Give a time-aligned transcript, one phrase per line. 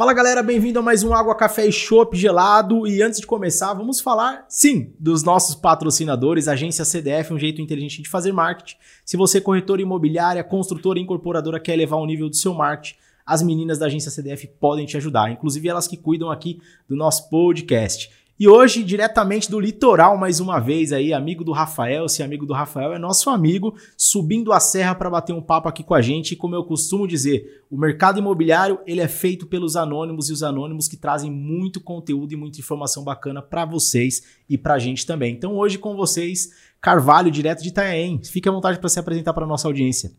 [0.00, 2.86] Fala galera, bem-vindo a mais um Água, Café e Chopp gelado.
[2.86, 8.00] E antes de começar, vamos falar, sim, dos nossos patrocinadores, Agência CDF, um jeito inteligente
[8.00, 8.76] de fazer marketing.
[9.04, 13.42] Se você, corretor imobiliária, construtora e incorporadora, quer elevar o nível do seu marketing, as
[13.42, 18.10] meninas da Agência CDF podem te ajudar, inclusive elas que cuidam aqui do nosso podcast.
[18.40, 22.54] E hoje, diretamente do litoral, mais uma vez aí, amigo do Rafael, se amigo do
[22.54, 26.32] Rafael é nosso amigo, subindo a serra para bater um papo aqui com a gente.
[26.32, 30.42] E como eu costumo dizer, o mercado imobiliário ele é feito pelos anônimos e os
[30.42, 35.04] anônimos que trazem muito conteúdo e muita informação bacana para vocês e para a gente
[35.04, 35.34] também.
[35.34, 36.48] Então hoje com vocês,
[36.80, 38.24] Carvalho, direto de Itanhaém.
[38.24, 40.12] Fique à vontade para se apresentar para nossa audiência.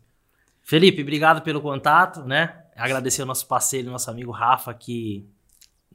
[0.62, 2.54] Felipe, obrigado pelo contato, né?
[2.76, 5.26] Agradecer ao nosso parceiro, nosso amigo Rafa, que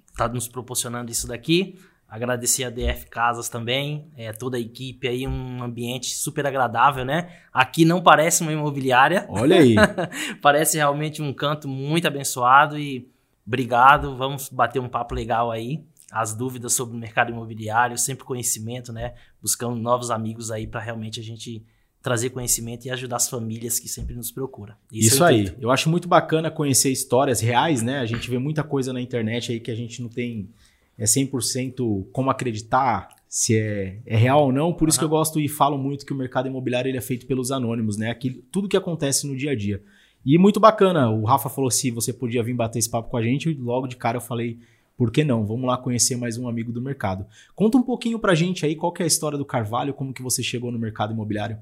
[0.10, 1.80] está nos proporcionando isso daqui.
[2.10, 7.30] Agradecer a DF Casas também, é, toda a equipe aí, um ambiente super agradável, né?
[7.52, 9.26] Aqui não parece uma imobiliária.
[9.28, 9.76] Olha aí.
[10.42, 13.10] parece realmente um canto muito abençoado e
[13.46, 14.16] obrigado.
[14.16, 15.84] Vamos bater um papo legal aí.
[16.10, 19.14] As dúvidas sobre o mercado imobiliário, sempre conhecimento, né?
[19.42, 21.66] Buscando novos amigos aí para realmente a gente
[22.02, 24.74] trazer conhecimento e ajudar as famílias que sempre nos procuram.
[24.90, 25.54] Isso, Isso aí.
[25.60, 28.00] Eu acho muito bacana conhecer histórias reais, né?
[28.00, 30.50] A gente vê muita coisa na internet aí que a gente não tem
[30.98, 34.74] é 100% como acreditar se é, é real ou não.
[34.74, 34.90] Por uhum.
[34.90, 37.52] isso que eu gosto e falo muito que o mercado imobiliário ele é feito pelos
[37.52, 38.10] anônimos, né?
[38.10, 39.82] Aquilo, tudo que acontece no dia a dia.
[40.26, 41.10] E muito bacana.
[41.10, 43.54] O Rafa falou se você podia vir bater esse papo com a gente.
[43.54, 44.60] Logo de cara eu falei,
[44.98, 45.46] por que não?
[45.46, 47.26] Vamos lá conhecer mais um amigo do mercado.
[47.56, 50.42] Conta um pouquinho pra gente aí qual é a história do Carvalho, como que você
[50.42, 51.60] chegou no mercado imobiliário.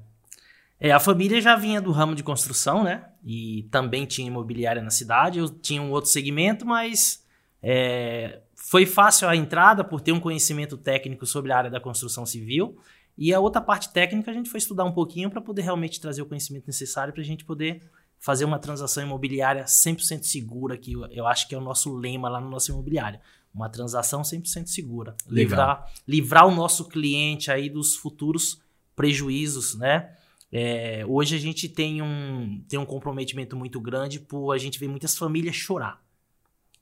[0.80, 3.04] É, a família já vinha do ramo de construção, né?
[3.24, 5.38] E também tinha imobiliária na cidade.
[5.38, 7.24] Eu tinha um outro segmento, mas
[7.62, 12.26] é, foi fácil a entrada por ter um conhecimento técnico sobre a área da construção
[12.26, 12.76] civil.
[13.16, 16.20] E a outra parte técnica a gente foi estudar um pouquinho para poder realmente trazer
[16.20, 21.28] o conhecimento necessário para a gente poder fazer uma transação imobiliária 100% segura, que eu
[21.28, 23.20] acho que é o nosso lema lá no nosso imobiliário.
[23.54, 25.14] Uma transação 100% segura.
[25.28, 28.60] Livrar, livrar o nosso cliente aí dos futuros
[28.96, 30.10] prejuízos, né?
[30.50, 34.88] É, hoje a gente tem um, tem um comprometimento muito grande por a gente ver
[34.88, 36.04] muitas famílias chorar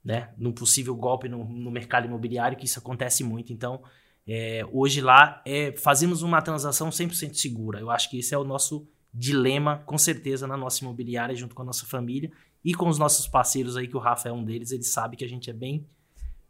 [0.04, 3.52] né, num possível golpe no, no mercado imobiliário, que isso acontece muito.
[3.52, 3.82] Então,
[4.26, 7.80] é, hoje lá é, fazemos uma transação 100% segura.
[7.80, 11.62] Eu acho que esse é o nosso dilema, com certeza, na nossa imobiliária, junto com
[11.62, 12.30] a nossa família
[12.64, 15.24] e com os nossos parceiros aí, que o Rafa é um deles, ele sabe que
[15.24, 15.86] a gente é bem,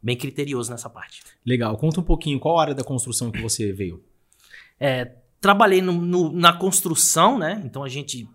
[0.01, 1.21] bem criterioso nessa parte.
[1.45, 1.77] Legal.
[1.77, 4.03] Conta um pouquinho, qual área da construção que você veio?
[4.79, 7.61] É, trabalhei no, no, na construção, né?
[7.63, 8.27] Então a gente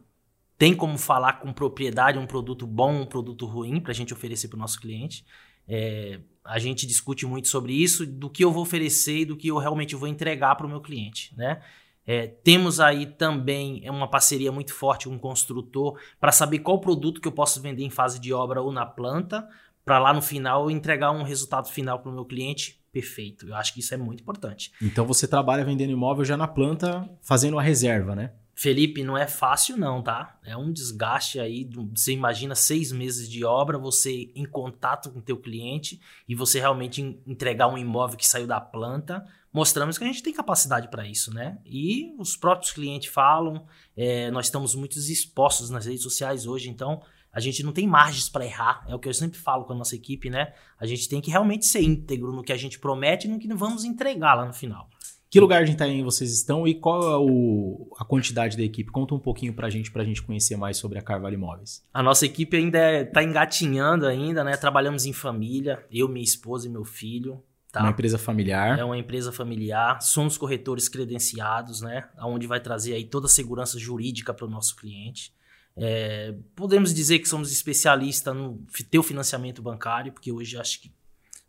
[0.60, 4.46] tem como falar com propriedade um produto bom, um produto ruim para a gente oferecer
[4.46, 5.24] para o nosso cliente.
[5.66, 9.48] É, a gente discute muito sobre isso, do que eu vou oferecer e do que
[9.48, 11.62] eu realmente vou entregar para o meu cliente, né?
[12.06, 17.22] É, temos aí também uma parceria muito forte com um construtor para saber qual produto
[17.22, 19.48] que eu posso vender em fase de obra ou na planta,
[19.82, 23.48] para lá no final entregar um resultado final para o meu cliente perfeito.
[23.48, 24.72] Eu acho que isso é muito importante.
[24.82, 28.32] Então você trabalha vendendo imóvel já na planta, fazendo a reserva, né?
[28.60, 30.38] Felipe, não é fácil não, tá?
[30.44, 31.66] É um desgaste aí,
[31.96, 35.98] você imagina seis meses de obra, você em contato com o teu cliente
[36.28, 40.34] e você realmente entregar um imóvel que saiu da planta, mostramos que a gente tem
[40.34, 41.56] capacidade para isso, né?
[41.64, 43.64] E os próprios clientes falam,
[43.96, 47.00] é, nós estamos muito expostos nas redes sociais hoje, então
[47.32, 49.76] a gente não tem margens para errar, é o que eu sempre falo com a
[49.76, 50.52] nossa equipe, né?
[50.78, 53.48] A gente tem que realmente ser íntegro no que a gente promete e no que
[53.54, 54.90] vamos entregar lá no final.
[55.30, 58.90] Que lugar de Itaém vocês estão e qual é o, a quantidade da equipe?
[58.90, 61.86] Conta um pouquinho pra gente, pra gente conhecer mais sobre a Carvalho Imóveis.
[61.94, 64.56] A nossa equipe ainda está engatinhando ainda, né?
[64.56, 67.40] Trabalhamos em família, eu, minha esposa e meu filho.
[67.70, 67.80] Tá?
[67.80, 68.76] Uma empresa familiar.
[68.76, 70.02] É uma empresa familiar.
[70.02, 72.08] Somos corretores credenciados, né?
[72.18, 75.32] Onde vai trazer aí toda a segurança jurídica para o nosso cliente.
[75.76, 80.92] É, podemos dizer que somos especialistas no teu financiamento bancário, porque hoje acho que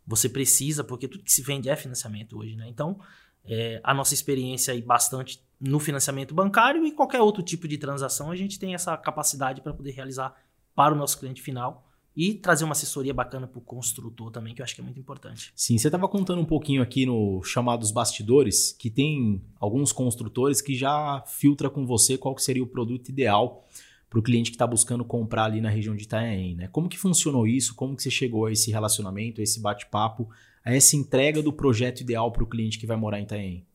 [0.06, 2.68] você precisa, porque tudo que se vende é financiamento hoje, né?
[2.68, 3.00] Então,
[3.44, 8.30] é, a nossa experiência aí bastante no financiamento bancário e qualquer outro tipo de transação,
[8.30, 10.34] a gente tem essa capacidade para poder realizar
[10.74, 14.60] para o nosso cliente final e trazer uma assessoria bacana para o construtor também, que
[14.60, 15.52] eu acho que é muito importante.
[15.56, 20.74] Sim, você estava contando um pouquinho aqui no chamados bastidores que tem alguns construtores que
[20.74, 23.66] já filtra com você qual que seria o produto ideal
[24.10, 26.68] para o cliente que está buscando comprar ali na região de Itanhaém, né?
[26.68, 27.74] Como que funcionou isso?
[27.74, 30.28] Como que você chegou a esse relacionamento, a esse bate-papo?
[30.64, 33.66] A essa entrega do projeto ideal para o cliente que vai morar em Itaém?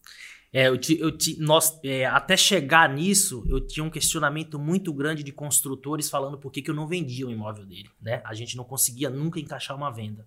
[0.52, 5.32] É, eu, eu nós, é, até chegar nisso, eu tinha um questionamento muito grande de
[5.32, 7.90] construtores falando por que, que eu não vendia o imóvel dele.
[8.02, 8.22] Né?
[8.26, 10.26] A gente não conseguia nunca encaixar uma venda.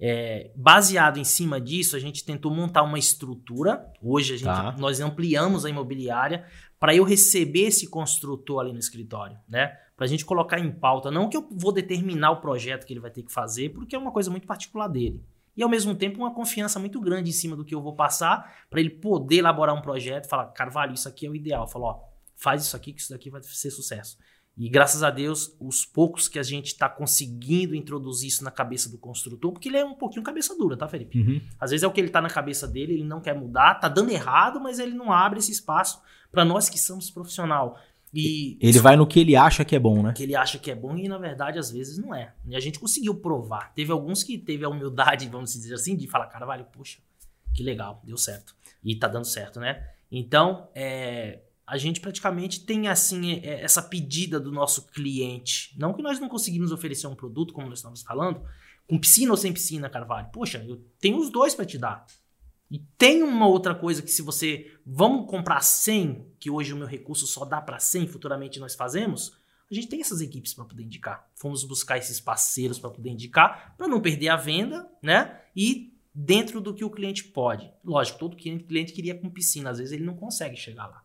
[0.00, 3.86] É, baseado em cima disso, a gente tentou montar uma estrutura.
[4.02, 4.74] Hoje a gente, Tá.
[4.76, 6.44] nós ampliamos a imobiliária
[6.80, 9.68] para eu receber esse construtor ali no escritório, né?
[9.96, 12.98] Para a gente colocar em pauta, não que eu vou determinar o projeto que ele
[12.98, 15.22] vai ter que fazer, porque é uma coisa muito particular dele.
[15.56, 18.64] E ao mesmo tempo uma confiança muito grande em cima do que eu vou passar
[18.70, 21.68] para ele poder elaborar um projeto, e falar, Carvalho, isso aqui é o ideal.
[21.68, 22.00] Falar, ó,
[22.36, 24.16] faz isso aqui que isso daqui vai ser sucesso.
[24.56, 28.90] E graças a Deus, os poucos que a gente está conseguindo introduzir isso na cabeça
[28.90, 31.18] do construtor, porque ele é um pouquinho cabeça dura, tá, Felipe?
[31.18, 31.40] Uhum.
[31.58, 33.88] Às vezes é o que ele tá na cabeça dele, ele não quer mudar, tá
[33.88, 37.78] dando errado, mas ele não abre esse espaço para nós que somos profissional.
[38.14, 40.12] E Ele vai no que ele acha que é bom, né?
[40.12, 42.34] que ele acha que é bom e na verdade às vezes não é.
[42.46, 43.72] E a gente conseguiu provar.
[43.74, 46.98] Teve alguns que teve a humildade, vamos dizer assim, de falar, cara, vale, puxa,
[47.54, 48.54] que legal, deu certo.
[48.84, 49.88] E tá dando certo, né?
[50.10, 55.74] Então, é, a gente praticamente tem assim é, essa pedida do nosso cliente.
[55.78, 58.42] Não que nós não conseguimos oferecer um produto, como nós estamos falando,
[58.86, 60.28] com piscina ou sem piscina, Carvalho.
[60.32, 62.04] Poxa, eu tenho os dois para te dar.
[62.72, 66.86] E tem uma outra coisa que se você vamos comprar 100, que hoje o meu
[66.86, 69.36] recurso só dá para 100, futuramente nós fazemos,
[69.70, 71.30] a gente tem essas equipes para poder indicar.
[71.34, 75.38] Fomos buscar esses parceiros para poder indicar, para não perder a venda, né?
[75.54, 77.70] E dentro do que o cliente pode.
[77.84, 81.04] Lógico, todo cliente, queria com piscina, às vezes ele não consegue chegar lá.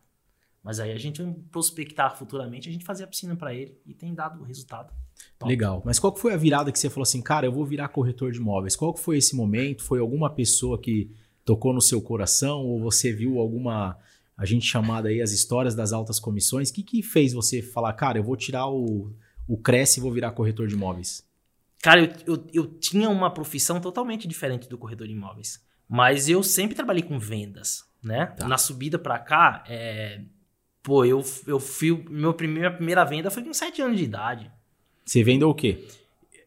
[0.62, 3.92] Mas aí a gente vai prospectar futuramente, a gente fazer a piscina para ele e
[3.92, 4.90] tem dado o resultado.
[5.38, 5.50] Top.
[5.50, 5.82] Legal.
[5.84, 8.32] Mas qual que foi a virada que você falou assim, cara, eu vou virar corretor
[8.32, 8.74] de imóveis?
[8.74, 9.82] Qual que foi esse momento?
[9.82, 11.10] Foi alguma pessoa que
[11.48, 13.96] tocou no seu coração ou você viu alguma
[14.36, 16.68] a gente chamada aí as histórias das altas comissões?
[16.68, 19.10] O que, que fez você falar, cara, eu vou tirar o,
[19.48, 21.26] o Cresce e vou virar corretor de imóveis?
[21.82, 25.64] Cara, eu, eu, eu tinha uma profissão totalmente diferente do corretor de imóveis.
[25.88, 28.26] Mas eu sempre trabalhei com vendas, né?
[28.26, 28.46] Tá.
[28.46, 30.20] Na subida pra cá, é,
[30.82, 32.04] pô, eu, eu fui.
[32.10, 34.52] Meu primeira, primeira venda foi com 7 anos de idade.
[35.02, 35.88] Você vendeu o quê?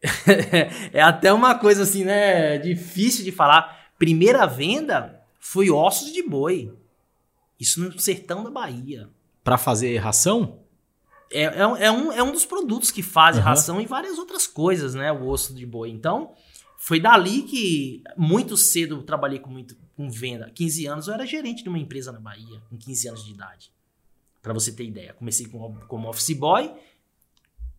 [0.92, 2.56] é até uma coisa assim, né?
[2.58, 3.81] Difícil de falar.
[4.02, 6.74] Primeira venda foi ossos de boi.
[7.60, 9.08] Isso no sertão da Bahia.
[9.44, 10.58] Pra fazer ração?
[11.30, 13.50] É, é, um- é um, é um dos produtos que fazem Aham.
[13.50, 15.12] ração e várias outras coisas, né?
[15.12, 15.88] O osso de boi.
[15.90, 16.32] Então,
[16.76, 20.50] foi dali que muito cedo eu trabalhei com, muito, com venda.
[20.52, 23.70] 15 anos eu era gerente de uma empresa na Bahia, com 15 anos de idade.
[24.42, 25.12] Pra você ter ideia.
[25.14, 26.72] Comecei como, como office boy,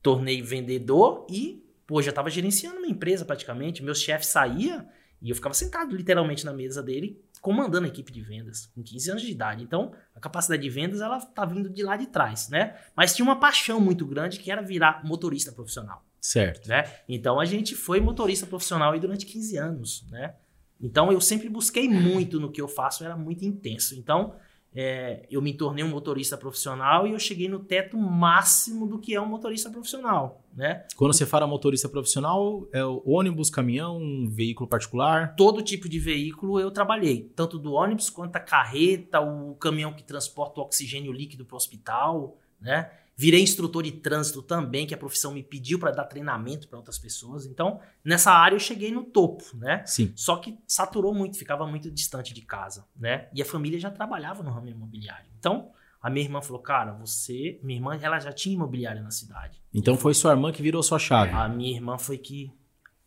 [0.02, 3.84] tornei vendedor e, pô, já tava gerenciando uma empresa praticamente.
[3.84, 4.88] Meu chefe saía
[5.24, 9.12] e eu ficava sentado literalmente na mesa dele, comandando a equipe de vendas, com 15
[9.12, 9.64] anos de idade.
[9.64, 12.78] Então, a capacidade de vendas, ela tá vindo de lá de trás, né?
[12.96, 16.68] Mas tinha uma paixão muito grande que era virar motorista profissional, Certo.
[16.68, 16.84] né?
[17.08, 20.36] Então, a gente foi motorista profissional aí durante 15 anos, né?
[20.80, 23.96] Então, eu sempre busquei muito no que eu faço, era muito intenso.
[23.96, 24.36] Então,
[24.76, 29.14] é, eu me tornei um motorista profissional e eu cheguei no teto máximo do que
[29.14, 30.86] é um motorista profissional, né?
[30.96, 34.00] Quando você fala motorista profissional, é o ônibus, caminhão,
[34.30, 35.36] veículo particular?
[35.36, 40.04] todo tipo de veículo eu trabalhei, tanto do ônibus quanto a carreta, o caminhão que
[40.04, 42.90] transporta o oxigênio líquido para o hospital, né?
[43.16, 46.98] Virei instrutor de trânsito também, que a profissão me pediu para dar treinamento para outras
[46.98, 47.46] pessoas.
[47.46, 49.86] Então, nessa área eu cheguei no topo, né?
[49.86, 50.12] Sim.
[50.16, 53.28] Só que saturou muito, ficava muito distante de casa, né?
[53.34, 55.28] E a família já trabalhava no ramo imobiliário.
[55.38, 55.72] Então,
[56.02, 59.62] a minha irmã falou: "Cara, você, minha irmã, ela já tinha imobiliária na cidade.
[59.74, 61.32] Então foi sua irmã que virou sua chave.
[61.32, 62.52] A minha irmã foi que.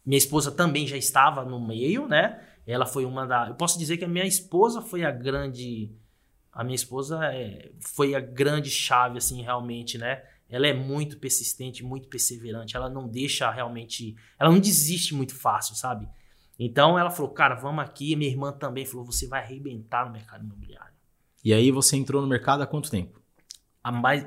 [0.05, 2.41] Minha esposa também já estava no meio, né?
[2.67, 3.49] Ela foi uma da.
[3.49, 5.91] Eu posso dizer que a minha esposa foi a grande.
[6.57, 10.23] A minha esposa é, foi a grande chave, assim, realmente, né?
[10.49, 12.77] Ela é muito persistente, muito perseverante.
[12.77, 14.17] Ela não deixa realmente.
[14.39, 16.09] Ela não desiste muito fácil, sabe?
[16.59, 18.17] Então ela falou, cara, vamos aqui.
[18.17, 20.95] Minha irmã também falou, você vai arrebentar no mercado imobiliário.
[21.45, 23.21] E aí você entrou no mercado há quanto tempo?
[23.85, 24.27] Há mais.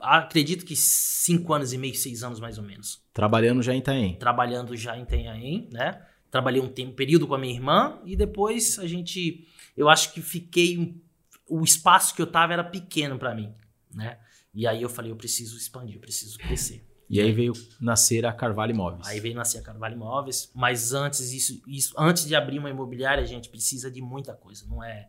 [0.00, 3.02] Acredito que cinco anos e meio, seis anos mais ou menos.
[3.12, 4.16] Trabalhando já em Itaém.
[4.18, 6.02] trabalhando já em Tenhaém, né?
[6.30, 9.46] Trabalhei um tempo, período com a minha irmã e depois a gente,
[9.76, 11.00] eu acho que fiquei, um-
[11.48, 13.52] o espaço que eu tava era pequeno para mim,
[13.92, 14.18] né?
[14.52, 16.84] E aí eu falei, eu preciso expandir, eu preciso crescer.
[17.08, 19.06] E aí veio nascer a Carvalho Imóveis.
[19.06, 23.22] Aí veio nascer a Carvalho Imóveis, mas antes isso, isso, antes de abrir uma imobiliária,
[23.22, 25.08] a gente precisa de muita coisa, não é,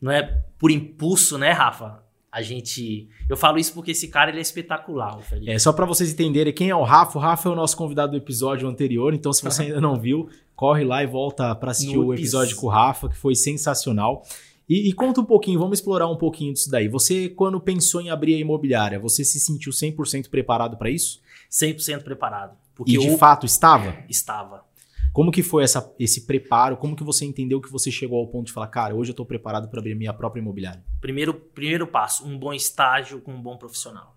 [0.00, 0.22] não é
[0.58, 2.04] por impulso, né, Rafa?
[2.30, 5.52] A gente, eu falo isso porque esse cara ele é espetacular, Felipe.
[5.52, 7.16] É, só para vocês entenderem quem é o Rafa.
[7.16, 10.28] O Rafa é o nosso convidado do episódio anterior, então se você ainda não viu,
[10.54, 14.24] corre lá e volta para assistir No o episódio com o Rafa, que foi sensacional.
[14.68, 16.88] E, e conta um pouquinho, vamos explorar um pouquinho disso daí.
[16.88, 21.20] Você, quando pensou em abrir a imobiliária, você se sentiu 100% preparado para isso?
[21.50, 24.04] 100% preparado, porque E de eu fato estava?
[24.08, 24.64] estava.
[25.12, 26.76] Como que foi essa, esse preparo?
[26.76, 29.24] Como que você entendeu que você chegou ao ponto de falar, cara, hoje eu tô
[29.24, 30.82] preparado para abrir minha própria imobiliária?
[31.00, 34.16] Primeiro, primeiro passo, um bom estágio com um bom profissional.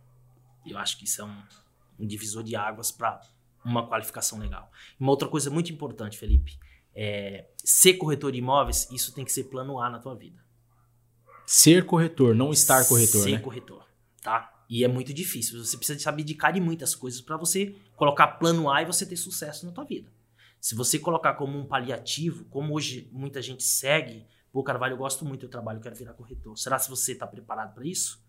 [0.65, 1.37] Eu acho que isso é um,
[1.99, 3.21] um divisor de águas para
[3.63, 4.71] uma qualificação legal.
[4.99, 6.57] Uma outra coisa muito importante, Felipe,
[6.99, 10.43] é, ser corretor de imóveis, isso tem que ser plano A na tua vida.
[11.45, 13.39] Ser corretor, não estar corretor, ser né?
[13.39, 13.85] corretor,
[14.23, 14.51] tá?
[14.67, 15.63] E é muito difícil.
[15.63, 19.15] Você precisa se abdicar de muitas coisas para você colocar plano A e você ter
[19.15, 20.11] sucesso na tua vida.
[20.59, 25.23] Se você colocar como um paliativo, como hoje muita gente segue, pô, Carvalho, eu gosto
[25.23, 26.57] muito do trabalho, eu quero virar corretor.
[26.57, 28.25] Será se você está preparado para isso?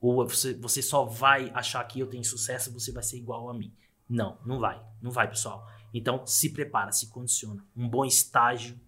[0.00, 3.50] Ou você, você só vai achar que eu tenho sucesso e você vai ser igual
[3.50, 3.72] a mim?
[4.08, 4.82] Não, não vai.
[5.02, 5.66] Não vai, pessoal.
[5.96, 7.64] Então, se prepara, se condiciona.
[7.74, 8.78] Um bom estágio.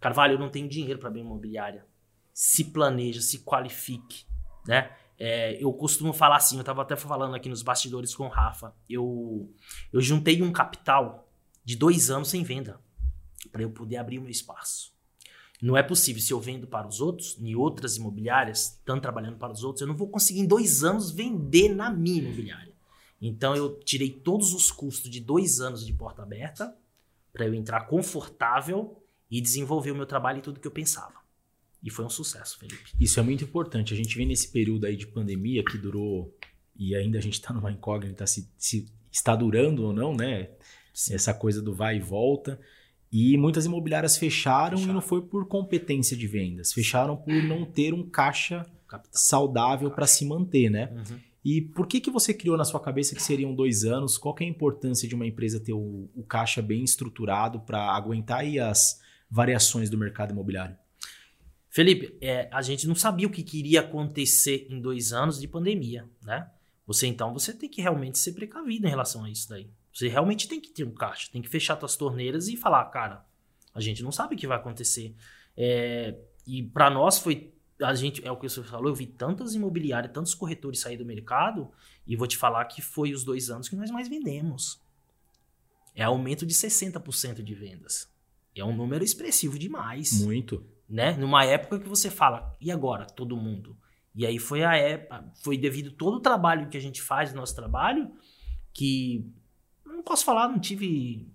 [0.00, 1.86] Carvalho, eu não tenho dinheiro para abrir imobiliária.
[2.34, 4.26] Se planeja, se qualifique,
[4.66, 4.90] né?
[5.16, 8.74] É, eu costumo falar assim, eu estava até falando aqui nos bastidores com o Rafa.
[8.90, 9.48] Eu,
[9.92, 11.28] eu juntei um capital
[11.64, 12.80] de dois anos sem venda
[13.52, 14.92] para eu poder abrir o meu espaço.
[15.62, 19.52] Não é possível, se eu vendo para os outros, em outras imobiliárias, estão trabalhando para
[19.52, 22.67] os outros, eu não vou conseguir em dois anos vender na minha imobiliária.
[23.20, 26.74] Então eu tirei todos os custos de dois anos de porta aberta
[27.32, 31.18] para eu entrar confortável e desenvolver o meu trabalho e tudo que eu pensava.
[31.82, 32.90] E foi um sucesso, Felipe.
[32.98, 33.94] Isso é muito importante.
[33.94, 36.34] A gente vem nesse período aí de pandemia que durou
[36.76, 40.50] e ainda a gente está numa incógnita se, se, está durando ou não, né?
[40.92, 41.14] Sim.
[41.14, 42.58] Essa coisa do vai e volta.
[43.10, 47.64] E muitas imobiliárias fecharam, fecharam, e não foi por competência de vendas, fecharam por não
[47.64, 49.10] ter um caixa Capital.
[49.14, 50.92] saudável para se manter, né?
[50.92, 51.18] Uhum.
[51.44, 54.18] E por que, que você criou na sua cabeça que seriam dois anos?
[54.18, 58.40] Qual é a importância de uma empresa ter o, o caixa bem estruturado para aguentar
[58.40, 60.76] aí as variações do mercado imobiliário?
[61.70, 66.08] Felipe, é, a gente não sabia o que iria acontecer em dois anos de pandemia,
[66.22, 66.50] né?
[66.86, 69.70] Você então você tem que realmente ser precavido em relação a isso daí.
[69.92, 73.24] Você realmente tem que ter um caixa, tem que fechar suas torneiras e falar, cara,
[73.74, 75.14] a gente não sabe o que vai acontecer.
[75.56, 76.16] É,
[76.46, 80.12] e para nós foi a gente é o que você falou, eu vi tantas imobiliárias,
[80.12, 81.70] tantos corretores sair do mercado
[82.06, 84.82] e vou te falar que foi os dois anos que nós mais vendemos.
[85.94, 88.08] É aumento de 60% de vendas.
[88.54, 90.22] É um número expressivo demais.
[90.22, 91.12] Muito né?
[91.16, 93.76] Numa época que você fala, e agora, todo mundo?
[94.14, 97.54] E aí foi a época, foi devido todo o trabalho que a gente faz, nosso
[97.54, 98.10] trabalho,
[98.72, 99.30] que
[99.84, 101.28] não posso falar, não tive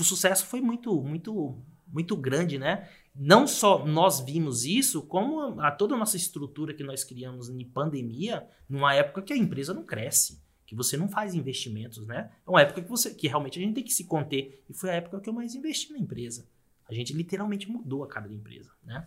[0.00, 2.88] o sucesso foi muito muito muito grande, né?
[3.14, 7.64] Não só nós vimos isso, como a toda a nossa estrutura que nós criamos em
[7.64, 12.32] pandemia, numa época que a empresa não cresce, que você não faz investimentos, né?
[12.44, 14.90] É uma época que você que realmente a gente tem que se conter, e foi
[14.90, 16.48] a época que eu mais investi na empresa.
[16.88, 19.06] A gente literalmente mudou a cara da empresa, né?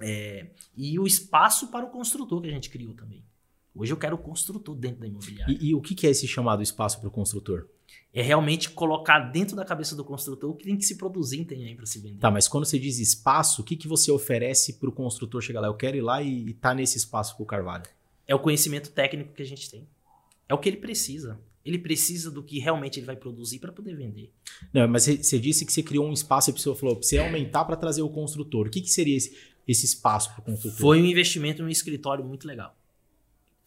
[0.00, 3.24] É, e o espaço para o construtor que a gente criou também.
[3.74, 5.56] Hoje eu quero o construtor dentro da imobiliária.
[5.60, 7.68] E, e o que é esse chamado espaço para o construtor?
[8.12, 11.66] É realmente colocar dentro da cabeça do construtor o que tem que se produzir tem
[11.66, 12.18] aí para se vender.
[12.18, 15.60] Tá, mas quando você diz espaço, o que, que você oferece para o construtor chegar
[15.60, 15.68] lá?
[15.68, 17.84] Eu quero ir lá e estar tá nesse espaço com o Carvalho.
[18.26, 19.86] É o conhecimento técnico que a gente tem.
[20.48, 21.38] É o que ele precisa.
[21.64, 24.32] Ele precisa do que realmente ele vai produzir para poder vender.
[24.72, 27.64] Não, mas você disse que você criou um espaço e a pessoa falou, precisa aumentar
[27.64, 28.66] para trazer o construtor.
[28.66, 30.78] O que, que seria esse, esse espaço para o construtor?
[30.78, 32.74] Foi um investimento num escritório muito legal.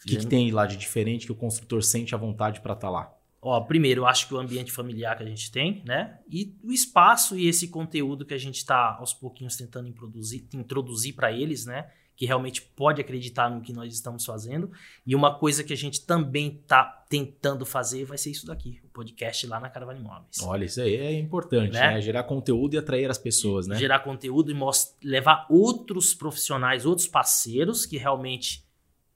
[0.03, 2.87] O que, que, tem lá de diferente que o construtor sente a vontade para estar
[2.87, 3.15] tá lá?
[3.41, 6.19] Ó, primeiro, eu acho que o ambiente familiar que a gente tem, né?
[6.29, 11.15] E o espaço e esse conteúdo que a gente está aos pouquinhos tentando introduzir, introduzir
[11.15, 11.89] para eles, né?
[12.21, 14.71] que realmente pode acreditar no que nós estamos fazendo.
[15.07, 18.89] E uma coisa que a gente também está tentando fazer vai ser isso daqui, o
[18.89, 20.37] podcast lá na Caravana Imóveis.
[20.43, 21.95] Olha, isso aí é importante, né?
[21.95, 22.01] né?
[22.01, 23.75] Gerar conteúdo e atrair as pessoas, né?
[23.75, 24.55] Gerar conteúdo e
[25.03, 28.63] levar outros profissionais, outros parceiros que realmente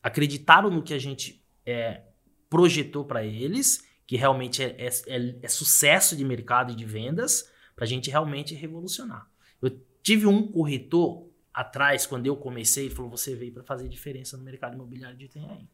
[0.01, 2.01] acreditaram no que a gente é,
[2.49, 7.49] projetou para eles, que realmente é, é, é, é sucesso de mercado e de vendas,
[7.75, 9.29] para a gente realmente revolucionar.
[9.61, 14.37] Eu tive um corretor atrás, quando eu comecei, ele falou: você veio para fazer diferença
[14.37, 15.69] no mercado imobiliário de Itanhaém.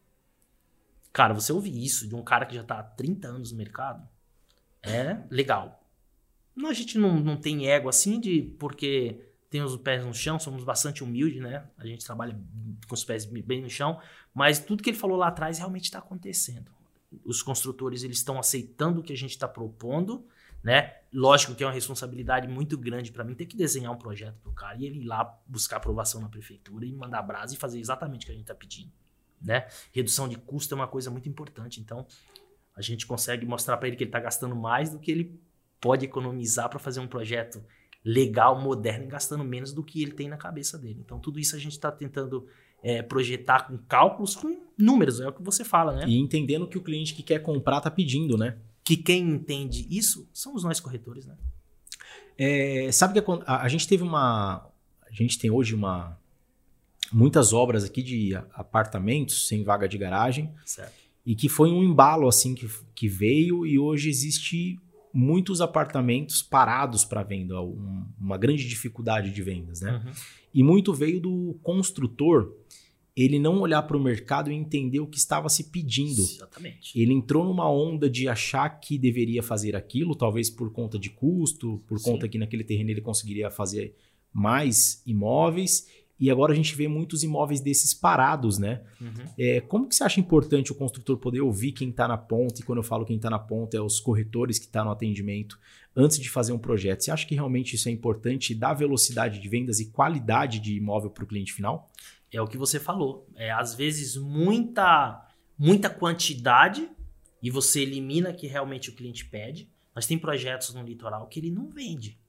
[1.13, 4.07] Cara, você ouvir isso de um cara que já está há 30 anos no mercado
[4.81, 5.85] é legal.
[6.65, 9.19] A gente não, não tem ego assim de porque
[9.49, 11.67] tem os pés no chão, somos bastante humildes, né?
[11.77, 12.39] A gente trabalha
[12.87, 13.99] com os pés bem no chão,
[14.33, 16.71] mas tudo que ele falou lá atrás realmente está acontecendo.
[17.25, 20.25] Os construtores eles estão aceitando o que a gente está propondo
[20.63, 20.95] né?
[21.11, 24.51] Lógico que é uma responsabilidade muito grande para mim ter que desenhar um projeto pro
[24.51, 28.23] cara e ele ir lá buscar aprovação na prefeitura e mandar brasa e fazer exatamente
[28.23, 28.91] o que a gente está pedindo,
[29.41, 29.67] né?
[29.91, 32.05] Redução de custo é uma coisa muito importante, então
[32.75, 35.41] a gente consegue mostrar para ele que ele está gastando mais do que ele
[35.79, 37.63] pode economizar para fazer um projeto
[38.03, 41.01] legal, moderno, gastando menos do que ele tem na cabeça dele.
[41.03, 42.47] Então tudo isso a gente está tentando
[42.83, 46.05] é, projetar com cálculos, com números, é o que você fala, né?
[46.07, 48.57] E entendendo que o cliente que quer comprar está pedindo, né?
[48.83, 51.37] que quem entende isso somos nós corretores, né?
[52.37, 54.67] É, sabe que a, a, gente teve uma.
[55.01, 56.17] A gente tem hoje uma.
[57.11, 60.51] Muitas obras aqui de apartamentos sem vaga de garagem.
[60.65, 60.93] Certo.
[61.25, 64.79] E que foi um embalo assim que, que veio e hoje existe
[65.13, 70.01] muitos apartamentos parados para venda, um, uma grande dificuldade de vendas, né?
[70.03, 70.11] Uhum.
[70.53, 72.53] E muito veio do construtor
[73.15, 76.21] ele não olhar para o mercado e entender o que estava se pedindo.
[76.21, 76.99] Exatamente.
[76.99, 81.83] Ele entrou numa onda de achar que deveria fazer aquilo, talvez por conta de custo,
[81.87, 82.11] por Sim.
[82.11, 83.95] conta que naquele terreno ele conseguiria fazer
[84.33, 85.87] mais imóveis.
[86.21, 88.83] E agora a gente vê muitos imóveis desses parados, né?
[89.01, 89.25] Uhum.
[89.35, 92.61] É, como que você acha importante o construtor poder ouvir quem está na ponta?
[92.61, 95.59] E quando eu falo quem está na ponta, é os corretores que estão no atendimento
[95.95, 97.01] antes de fazer um projeto.
[97.01, 101.09] Você acha que realmente isso é importante dar velocidade de vendas e qualidade de imóvel
[101.09, 101.89] para o cliente final?
[102.31, 103.27] É o que você falou.
[103.35, 106.87] É, às vezes, muita, muita quantidade
[107.41, 109.67] e você elimina que realmente o cliente pede.
[109.95, 112.20] Nós tem projetos no litoral que ele não vende.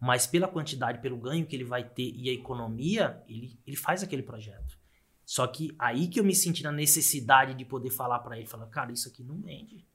[0.00, 4.02] Mas pela quantidade, pelo ganho que ele vai ter e a economia, ele, ele faz
[4.02, 4.78] aquele projeto.
[5.26, 8.66] Só que aí que eu me senti na necessidade de poder falar para ele, falar,
[8.66, 9.86] cara, isso aqui não vende.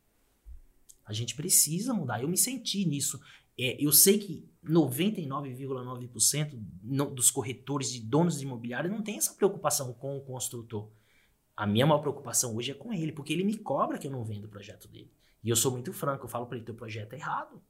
[1.04, 2.22] A gente precisa mudar.
[2.22, 3.20] Eu me senti nisso.
[3.58, 9.34] É, eu sei que 99,9% no- dos corretores e donos de imobiliário não tem essa
[9.34, 10.90] preocupação com o construtor.
[11.56, 14.24] A minha maior preocupação hoje é com ele, porque ele me cobra que eu não
[14.24, 15.12] vendo o projeto dele.
[15.44, 17.62] E eu sou muito franco, eu falo para ele, teu projeto é errado.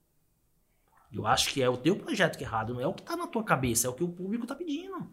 [1.16, 3.16] Eu acho que é o teu projeto que é errado, não é o que está
[3.16, 5.10] na tua cabeça, é o que o público está pedindo.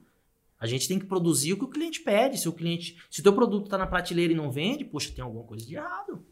[0.59, 2.39] A gente tem que produzir o que o cliente pede.
[2.39, 5.45] Se o cliente, se teu produto está na prateleira e não vende, poxa, tem alguma
[5.45, 6.25] coisa de errado.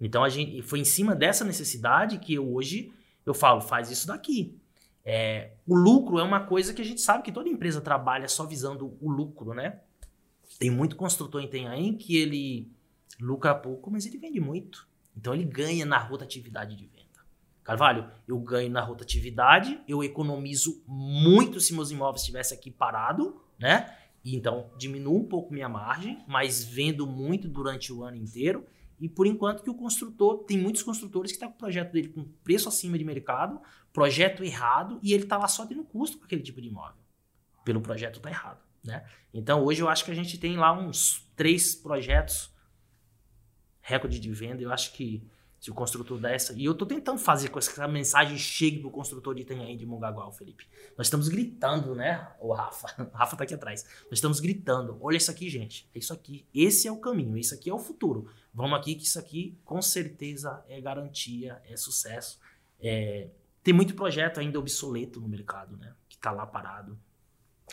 [0.00, 2.92] Então a gente foi em cima dessa necessidade que eu hoje
[3.26, 4.58] eu falo, faz isso daqui.
[5.04, 8.46] É, o lucro é uma coisa que a gente sabe que toda empresa trabalha só
[8.46, 9.80] visando o lucro, né?
[10.58, 12.70] Tem muito construtor em Itanhaém que ele
[13.20, 14.88] lucra pouco, mas ele vende muito.
[15.16, 17.07] Então ele ganha na rotatividade de venda.
[17.68, 23.94] Carvalho, eu ganho na rotatividade, eu economizo muito se meus imóveis estivessem aqui parado, né?
[24.24, 28.66] E então diminuo um pouco minha margem, mas vendo muito durante o ano inteiro.
[28.98, 32.08] E por enquanto que o construtor, tem muitos construtores que estão com o projeto dele
[32.08, 33.60] com preço acima de mercado,
[33.92, 37.02] projeto errado, e ele está lá só tendo custo com aquele tipo de imóvel.
[37.66, 39.04] Pelo projeto tá errado, né?
[39.34, 42.50] Então hoje eu acho que a gente tem lá uns três projetos
[43.82, 44.62] recorde de venda.
[44.62, 45.22] Eu acho que
[45.60, 46.52] se o construtor der essa.
[46.52, 49.84] E eu tô tentando fazer com que essa mensagem chegue pro construtor de Itanhaém de
[49.84, 50.66] Mongagual, Felipe.
[50.96, 52.28] Nós estamos gritando, né?
[52.40, 52.86] O Rafa.
[53.02, 53.84] O Rafa tá aqui atrás.
[54.04, 54.96] Nós estamos gritando.
[55.00, 55.88] Olha isso aqui, gente.
[55.94, 56.46] É isso aqui.
[56.54, 57.36] Esse é o caminho.
[57.36, 58.30] Isso aqui é o futuro.
[58.54, 62.38] Vamos aqui que isso aqui, com certeza, é garantia, é sucesso.
[62.80, 63.28] É,
[63.62, 65.92] Tem muito projeto ainda obsoleto no mercado, né?
[66.08, 66.98] Que tá lá parado.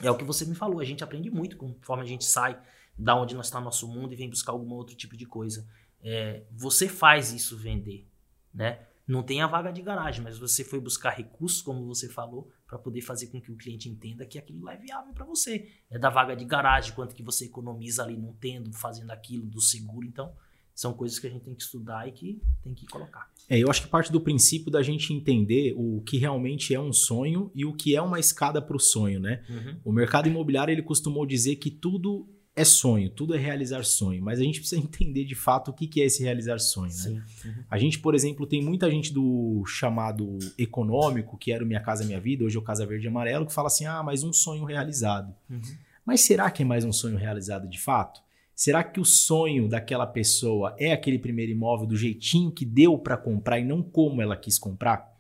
[0.02, 0.80] É o que você me falou.
[0.80, 2.60] A gente aprende muito conforme a gente sai
[2.98, 5.68] da onde nós está nosso mundo e vem buscar algum outro tipo de coisa.
[6.08, 8.08] É, você faz isso vender,
[8.54, 8.80] né?
[9.08, 12.78] Não tem a vaga de garagem, mas você foi buscar recursos, como você falou, para
[12.78, 15.68] poder fazer com que o cliente entenda que aquilo lá é viável para você.
[15.90, 19.62] É da vaga de garagem, quanto que você economiza ali não tendo, fazendo aquilo, do
[19.62, 20.08] seguro.
[20.08, 20.34] Então,
[20.74, 23.32] são coisas que a gente tem que estudar e que tem que colocar.
[23.48, 26.92] É, eu acho que parte do princípio da gente entender o que realmente é um
[26.92, 29.44] sonho e o que é uma escada para o sonho, né?
[29.48, 29.80] Uhum.
[29.86, 34.40] O mercado imobiliário ele costumou dizer que tudo é sonho, tudo é realizar sonho, mas
[34.40, 37.24] a gente precisa entender de fato o que é esse realizar sonho, né?
[37.44, 37.54] Uhum.
[37.70, 42.06] A gente, por exemplo, tem muita gente do chamado econômico, que era o Minha Casa
[42.06, 44.32] Minha Vida, hoje é o Casa Verde e Amarelo, que fala assim: ah, mais um
[44.32, 45.34] sonho realizado.
[45.50, 45.62] Uhum.
[46.06, 48.22] Mas será que é mais um sonho realizado de fato?
[48.56, 53.18] Será que o sonho daquela pessoa é aquele primeiro imóvel do jeitinho que deu para
[53.18, 55.14] comprar e não como ela quis comprar?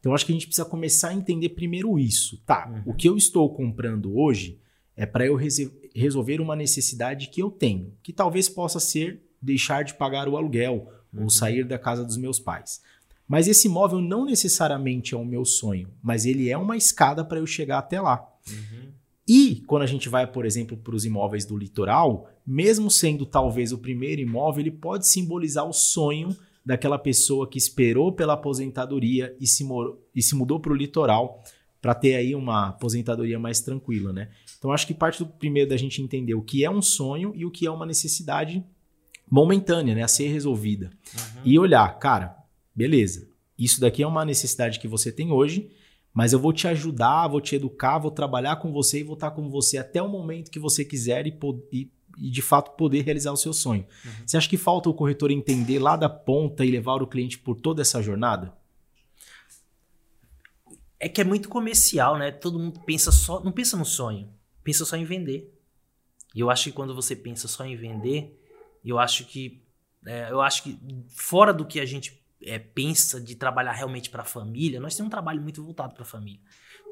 [0.00, 2.38] Então acho que a gente precisa começar a entender primeiro isso.
[2.46, 2.92] Tá, Uhum.
[2.92, 4.58] o que eu estou comprando hoje
[4.98, 5.38] é para eu
[5.94, 10.92] resolver uma necessidade que eu tenho, que talvez possa ser deixar de pagar o aluguel
[11.12, 11.24] Uhum.
[11.24, 12.82] ou sair da casa dos meus pais.
[13.26, 17.38] Mas esse imóvel não necessariamente é o meu sonho, mas ele é uma escada para
[17.38, 18.26] eu chegar até lá.
[18.48, 18.88] Uhum.
[19.26, 23.72] E quando a gente vai, por exemplo, para os imóveis do litoral, mesmo sendo talvez
[23.72, 26.34] o primeiro imóvel, ele pode simbolizar o sonho
[26.64, 29.66] daquela pessoa que esperou pela aposentadoria e se,
[30.14, 31.42] e se mudou para o litoral
[31.80, 34.30] para ter aí uma aposentadoria mais tranquila, né?
[34.58, 37.44] Então acho que parte do primeiro da gente entender o que é um sonho e
[37.46, 38.64] o que é uma necessidade
[39.30, 40.90] momentânea, né, a ser resolvida.
[41.14, 41.40] Uhum.
[41.44, 42.36] E olhar, cara,
[42.74, 45.70] beleza, isso daqui é uma necessidade que você tem hoje,
[46.12, 49.30] mas eu vou te ajudar, vou te educar, vou trabalhar com você e vou estar
[49.30, 51.38] com você até o momento que você quiser e,
[51.72, 51.90] e-
[52.20, 53.86] e, de fato poder realizar o seu sonho.
[54.04, 54.10] Uhum.
[54.26, 57.60] Você acha que falta o corretor entender lá da ponta e levar o cliente por
[57.60, 58.52] toda essa jornada?
[60.98, 62.32] É que é muito comercial, né?
[62.32, 64.28] Todo mundo pensa só, não pensa no sonho,
[64.68, 65.50] pensa só em vender.
[66.34, 68.38] E eu acho que quando você pensa só em vender,
[68.84, 69.62] eu acho que
[70.06, 70.78] é, eu acho que
[71.08, 75.08] fora do que a gente é, pensa de trabalhar realmente para a família, nós temos
[75.08, 76.40] um trabalho muito voltado para a família.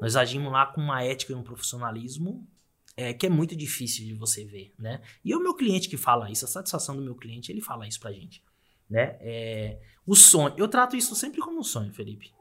[0.01, 2.47] Nós agimos lá com uma ética e um profissionalismo
[2.95, 4.99] é, que é muito difícil de você ver, né?
[5.23, 7.87] E é o meu cliente que fala isso, a satisfação do meu cliente, ele fala
[7.87, 8.43] isso pra gente.
[8.89, 9.17] né?
[9.21, 12.33] É, o sonho, eu trato isso sempre como um sonho, Felipe.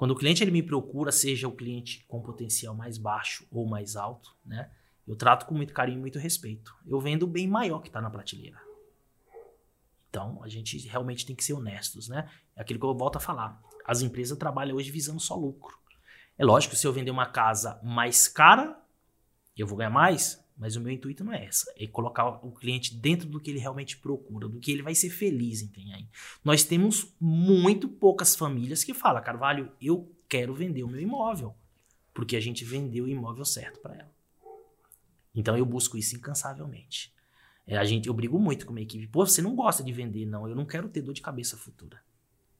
[0.00, 3.96] Quando o cliente ele me procura, seja o cliente com potencial mais baixo ou mais
[3.96, 4.70] alto, né?
[5.06, 6.74] Eu trato com muito carinho e muito respeito.
[6.86, 8.58] Eu vendo bem maior que está na prateleira.
[10.08, 12.30] Então, a gente realmente tem que ser honestos, né?
[12.56, 13.60] É aquilo que eu volto a falar.
[13.84, 15.78] As empresas trabalham hoje visando só lucro.
[16.38, 18.80] É lógico, se eu vender uma casa mais cara,
[19.54, 21.72] eu vou ganhar mais, mas o meu intuito não é essa.
[21.74, 25.08] É colocar o cliente dentro do que ele realmente procura, do que ele vai ser
[25.08, 26.06] feliz, entende?
[26.44, 31.54] Nós temos muito poucas famílias que falam, Carvalho, eu quero vender o meu imóvel,
[32.12, 34.12] porque a gente vendeu o imóvel certo para ela.
[35.34, 37.10] Então eu busco isso incansavelmente.
[37.66, 39.06] É, a gente, eu brigo muito com a minha equipe.
[39.06, 40.46] Pô, você não gosta de vender, não.
[40.46, 42.02] Eu não quero ter dor de cabeça futura.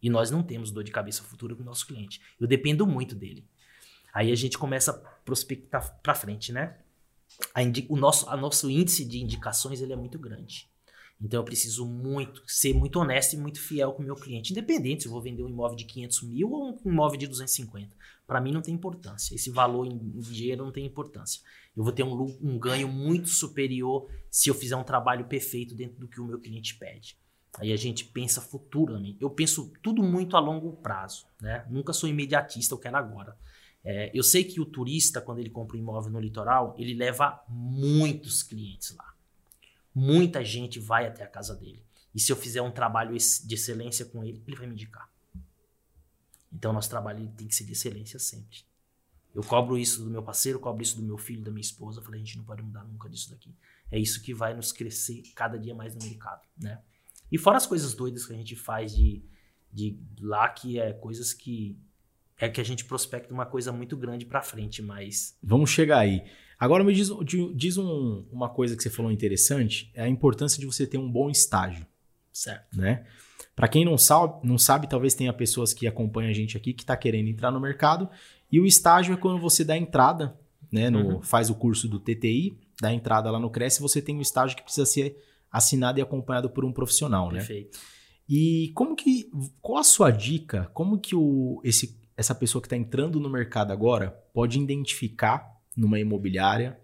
[0.00, 2.18] E nós não temos dor de cabeça futura com o nosso cliente.
[2.40, 3.46] Eu dependo muito dele.
[4.14, 6.78] Aí a gente começa a prospectar para frente, né?
[7.88, 10.68] O nosso, a nosso índice de indicações ele é muito grande.
[11.20, 15.02] Então eu preciso muito ser muito honesto e muito fiel com o meu cliente, independente
[15.02, 17.94] se eu vou vender um imóvel de 500 mil ou um imóvel de 250.
[18.26, 19.34] Para mim não tem importância.
[19.34, 21.42] Esse valor em dinheiro não tem importância.
[21.76, 25.98] Eu vou ter um, um ganho muito superior se eu fizer um trabalho perfeito dentro
[25.98, 27.18] do que o meu cliente pede.
[27.58, 29.18] Aí a gente pensa futuramente.
[29.20, 31.66] Eu penso tudo muito a longo prazo, né?
[31.68, 33.36] Nunca sou imediatista, eu quero agora.
[33.84, 37.42] É, eu sei que o turista, quando ele compra um imóvel no litoral, ele leva
[37.48, 39.14] muitos clientes lá.
[39.94, 41.84] Muita gente vai até a casa dele.
[42.14, 45.10] E se eu fizer um trabalho de excelência com ele, ele vai me indicar.
[46.52, 48.58] Então, nosso trabalho tem que ser de excelência sempre.
[49.32, 52.02] Eu cobro isso do meu parceiro, cobro isso do meu filho, da minha esposa.
[52.02, 53.54] Falei, a gente não pode mudar nunca disso daqui.
[53.90, 56.82] É isso que vai nos crescer cada dia mais no mercado, né?
[57.30, 59.22] E fora as coisas doidas que a gente faz de,
[59.72, 61.78] de lá, que é coisas que
[62.40, 65.36] é que a gente prospecta uma coisa muito grande para frente, mas...
[65.42, 66.24] Vamos chegar aí.
[66.58, 67.10] Agora me diz,
[67.54, 71.10] diz um, uma coisa que você falou interessante, é a importância de você ter um
[71.10, 71.86] bom estágio.
[72.32, 72.78] Certo.
[72.78, 73.04] Né?
[73.54, 76.82] Para quem não sabe, não sabe, talvez tenha pessoas que acompanham a gente aqui que
[76.82, 78.08] está querendo entrar no mercado.
[78.50, 80.34] E o estágio é quando você dá entrada,
[80.72, 80.88] né?
[80.88, 81.22] No, uhum.
[81.22, 84.62] Faz o curso do TTI, dá entrada lá no Cresce, você tem um estágio que
[84.62, 85.16] precisa ser
[85.52, 87.76] assinado e acompanhado por um profissional, Perfeito.
[87.76, 87.84] né?
[88.28, 89.28] E como que.
[89.60, 90.70] Qual a sua dica?
[90.72, 95.98] Como que o, esse, essa pessoa que está entrando no mercado agora pode identificar numa
[95.98, 96.78] imobiliária,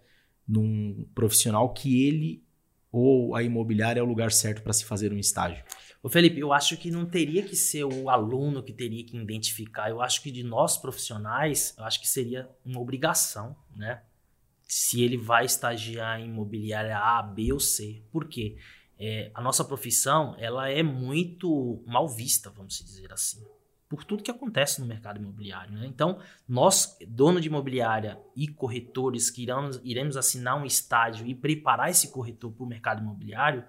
[0.47, 2.43] num profissional que ele
[2.91, 5.63] ou a imobiliária é o lugar certo para se fazer um estágio?
[6.01, 9.91] Ô Felipe, eu acho que não teria que ser o aluno que teria que identificar.
[9.91, 14.01] Eu acho que de nós profissionais, eu acho que seria uma obrigação, né?
[14.63, 18.01] Se ele vai estagiar em imobiliária A, B ou C.
[18.11, 18.57] Por quê?
[18.97, 23.45] É, a nossa profissão, ela é muito mal vista, vamos dizer assim
[23.89, 25.73] por tudo que acontece no mercado imobiliário.
[25.73, 25.87] Né?
[25.87, 31.89] Então, nós, dono de imobiliária e corretores que iremos, iremos assinar um estágio e preparar
[31.89, 33.63] esse corretor para o mercado imobiliário,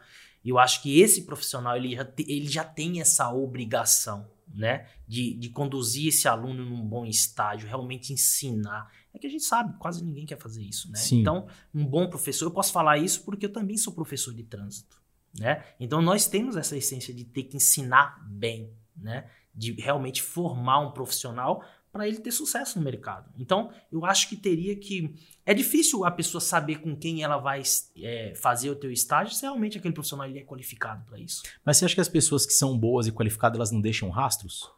[0.45, 4.87] eu acho que esse profissional ele já, te, ele já tem essa obrigação né?
[5.07, 8.91] de, de conduzir esse aluno num bom estágio, realmente ensinar.
[9.13, 10.91] É que a gente sabe, quase ninguém quer fazer isso.
[10.91, 10.99] Né?
[11.13, 14.99] Então, um bom professor, eu posso falar isso porque eu também sou professor de trânsito.
[15.39, 15.65] Né?
[15.79, 18.73] Então, nós temos essa essência de ter que ensinar bem.
[18.97, 19.29] Né?
[19.55, 23.31] De realmente formar um profissional para ele ter sucesso no mercado.
[23.39, 25.15] Então, eu acho que teria que.
[25.45, 27.63] É difícil a pessoa saber com quem ela vai
[27.97, 31.43] é, fazer o teu estágio se realmente aquele profissional ele é qualificado para isso.
[31.65, 34.71] Mas você acha que as pessoas que são boas e qualificadas elas não deixam rastros?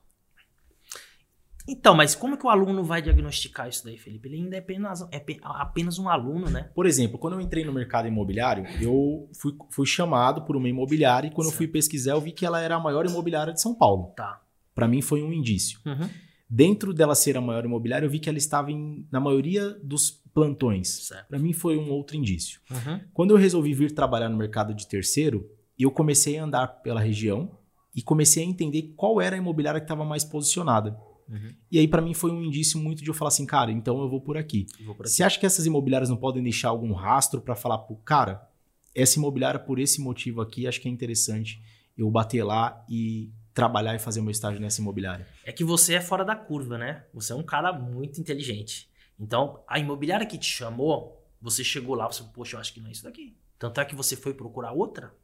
[1.69, 4.29] Então, mas como que o aluno vai diagnosticar isso daí, Felipe?
[4.29, 6.71] Ele ainda é apenas, é apenas um aluno, né?
[6.75, 11.29] Por exemplo, quando eu entrei no mercado imobiliário, eu fui, fui chamado por uma imobiliária
[11.29, 11.55] e quando certo.
[11.55, 14.13] eu fui pesquisar, eu vi que ela era a maior imobiliária de São Paulo.
[14.17, 14.41] Tá
[14.81, 15.79] para mim foi um indício.
[15.85, 16.09] Uhum.
[16.49, 20.11] Dentro dela ser a maior imobiliária, eu vi que ela estava em, na maioria dos
[20.33, 21.11] plantões.
[21.29, 22.61] Para mim foi um outro indício.
[22.71, 23.01] Uhum.
[23.13, 25.47] Quando eu resolvi vir trabalhar no mercado de terceiro,
[25.79, 27.59] eu comecei a andar pela região
[27.95, 30.99] e comecei a entender qual era a imobiliária que estava mais posicionada.
[31.29, 31.51] Uhum.
[31.71, 34.09] E aí, para mim, foi um indício muito de eu falar assim, cara, então eu
[34.09, 34.67] vou por aqui.
[34.85, 35.13] Vou por aqui.
[35.13, 38.49] Você acha que essas imobiliárias não podem deixar algum rastro para falar, pro cara,
[38.95, 41.63] essa imobiliária, por esse motivo aqui, acho que é interessante
[41.97, 45.27] eu bater lá e trabalhar e fazer meu estágio nessa imobiliária?
[45.45, 47.05] É que você é fora da curva, né?
[47.13, 48.91] Você é um cara muito inteligente.
[49.19, 52.89] Então, a imobiliária que te chamou, você chegou lá, você, poxa, eu acho que não
[52.89, 53.37] é isso daqui.
[53.59, 55.15] Tanto é que você foi procurar outra.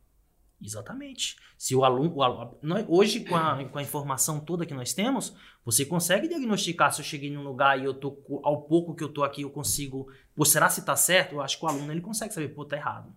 [0.63, 1.37] Exatamente.
[1.57, 2.15] Se o aluno.
[2.15, 2.59] O aluno
[2.89, 5.35] hoje, com a, com a informação toda que nós temos,
[5.65, 8.23] você consegue diagnosticar se eu cheguei num lugar e eu tô.
[8.43, 10.11] Ao pouco que eu tô aqui, eu consigo.
[10.35, 11.35] Pô, será se tá certo?
[11.35, 13.15] Eu acho que o aluno ele consegue saber, pô, tá errado.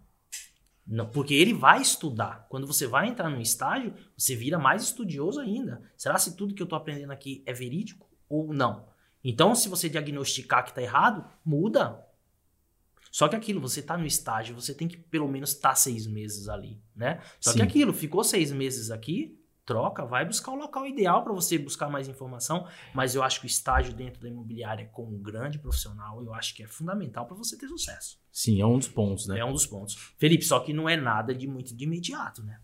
[0.89, 2.47] Não, porque ele vai estudar.
[2.49, 5.83] Quando você vai entrar no estágio, você vira mais estudioso ainda.
[5.95, 8.87] Será se tudo que eu estou aprendendo aqui é verídico ou não?
[9.23, 12.03] Então, se você diagnosticar que está errado, muda.
[13.11, 16.07] Só que aquilo, você está no estágio, você tem que pelo menos estar tá seis
[16.07, 17.21] meses ali, né?
[17.39, 17.57] Só Sim.
[17.57, 19.38] que aquilo, ficou seis meses aqui,
[19.69, 23.45] troca, vai buscar o local ideal para você buscar mais informação, mas eu acho que
[23.45, 27.37] o estágio dentro da imobiliária com um grande profissional, eu acho que é fundamental para
[27.37, 28.19] você ter sucesso.
[28.31, 29.37] Sim, é um dos pontos, né?
[29.37, 29.93] É um dos pontos.
[30.17, 32.59] Felipe, só que não é nada de muito de imediato, né?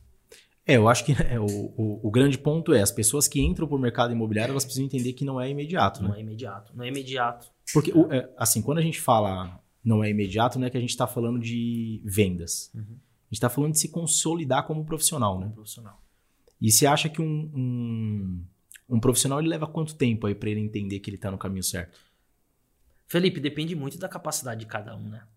[0.65, 3.67] É, eu acho que é, o, o, o, grande ponto é as pessoas que entram
[3.67, 6.15] para o mercado imobiliário, elas precisam entender que não é imediato, não né?
[6.15, 7.51] Não é imediato, não é imediato.
[7.71, 10.89] Porque, é, assim, quando a gente fala não é imediato, não é que a gente
[10.89, 12.71] está falando de vendas.
[12.73, 12.81] Uhum.
[12.81, 15.51] A gente está falando de se consolidar como profissional, né?
[15.53, 16.01] Profissional.
[16.61, 18.45] E você acha que um, um,
[18.89, 21.63] um profissional ele leva quanto tempo aí para ele entender que ele está no caminho
[21.63, 21.99] certo?
[23.07, 25.27] Felipe, depende muito da capacidade de cada um, né?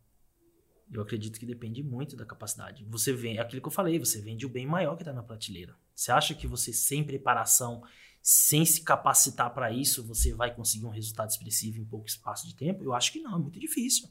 [0.90, 2.84] Eu acredito que depende muito da capacidade.
[2.86, 5.22] Você vende, é aquilo que eu falei, você vende o bem maior que está na
[5.22, 5.76] prateleira.
[5.94, 7.82] Você acha que você, sem preparação,
[8.22, 12.54] sem se capacitar para isso, você vai conseguir um resultado expressivo em pouco espaço de
[12.54, 12.82] tempo?
[12.82, 14.08] Eu acho que não, é muito difícil.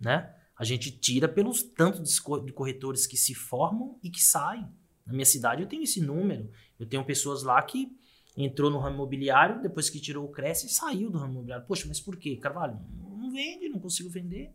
[0.00, 0.34] Né?
[0.56, 4.68] A gente tira pelos tantos de corretores que se formam e que saem.
[5.06, 6.50] Na minha cidade eu tenho esse número.
[6.78, 7.96] Eu tenho pessoas lá que
[8.36, 11.66] entrou no ramo imobiliário, depois que tirou o Cresce, saiu do ramo imobiliário.
[11.66, 12.36] Poxa, mas por quê?
[12.36, 14.52] Carvalho, não vende, não consigo vender.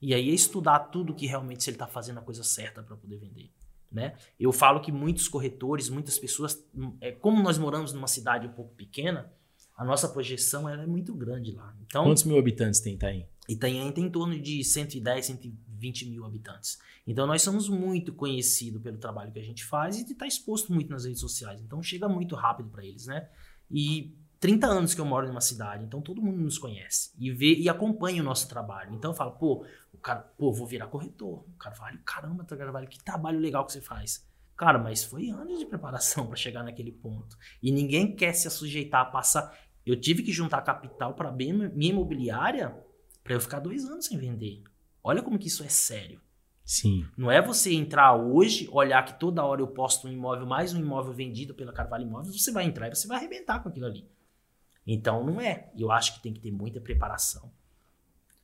[0.00, 2.96] E aí é estudar tudo que realmente se ele está fazendo a coisa certa para
[2.96, 3.50] poder vender.
[3.90, 4.16] Né?
[4.40, 6.64] Eu falo que muitos corretores, muitas pessoas,
[7.00, 9.30] é, como nós moramos numa cidade um pouco pequena,
[9.76, 11.74] a nossa projeção é muito grande lá.
[11.86, 13.26] Então, Quantos mil habitantes tem Itaim?
[13.48, 15.71] Itanhaém tem em torno de 110, 120
[16.08, 16.78] mil habitantes.
[17.06, 20.90] Então nós somos muito conhecidos pelo trabalho que a gente faz e está exposto muito
[20.90, 21.60] nas redes sociais.
[21.60, 23.28] Então chega muito rápido para eles, né?
[23.70, 27.54] E 30 anos que eu moro numa cidade, então todo mundo nos conhece e vê
[27.54, 28.92] e acompanha o nosso trabalho.
[28.92, 31.44] Então eu falo, pô, o cara, pô, vou virar corretor.
[31.46, 34.26] O Carvalho, caramba, Carvalho, que trabalho legal que você faz.
[34.56, 37.36] Cara, mas foi anos de preparação para chegar naquele ponto.
[37.62, 39.56] E ninguém quer se sujeitar a passar.
[39.86, 42.76] Eu tive que juntar capital para minha imobiliária
[43.22, 44.62] para eu ficar dois anos sem vender.
[45.02, 46.20] Olha como que isso é sério.
[46.64, 47.06] Sim.
[47.16, 50.78] Não é você entrar hoje, olhar que toda hora eu posto um imóvel, mais um
[50.78, 54.08] imóvel vendido pela Carvalho Imóveis, você vai entrar e você vai arrebentar com aquilo ali.
[54.86, 55.70] Então não é.
[55.76, 57.52] Eu acho que tem que ter muita preparação.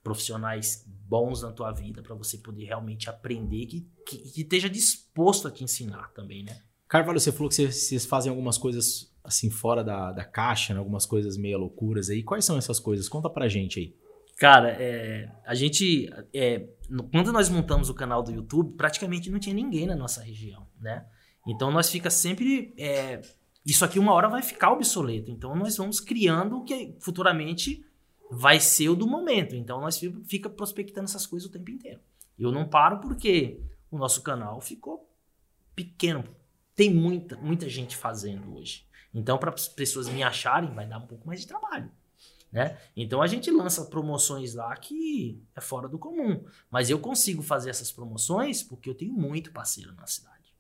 [0.03, 5.47] Profissionais bons na tua vida para você poder realmente aprender que, que, que, esteja disposto
[5.47, 6.63] a te ensinar também, né?
[6.89, 10.79] Carvalho, você falou que vocês, vocês fazem algumas coisas assim fora da, da caixa, né?
[10.79, 12.23] algumas coisas meio loucuras aí.
[12.23, 13.09] Quais são essas coisas?
[13.09, 13.97] Conta pra gente aí.
[14.39, 16.09] Cara, é, a gente.
[16.33, 16.69] É,
[17.11, 21.05] quando nós montamos o canal do YouTube, praticamente não tinha ninguém na nossa região, né?
[21.45, 22.73] Então nós fica sempre.
[22.79, 23.21] É,
[23.67, 25.29] isso aqui uma hora vai ficar obsoleto.
[25.33, 27.85] Então nós vamos criando o que futuramente
[28.31, 29.57] vai ser o do momento.
[29.57, 29.99] Então nós
[30.29, 32.01] fica, prospectando essas coisas o tempo inteiro.
[32.39, 35.13] Eu não paro porque o nosso canal ficou
[35.75, 36.25] pequeno.
[36.77, 38.87] Tem muita, muita gente fazendo hoje.
[39.13, 41.91] Então, para as pessoas me acharem, vai dar um pouco mais de trabalho.
[42.51, 42.79] Né?
[42.97, 46.45] Então a gente lança promoções lá que é fora do comum.
[46.71, 50.55] Mas eu consigo fazer essas promoções porque eu tenho muito parceiro na cidade.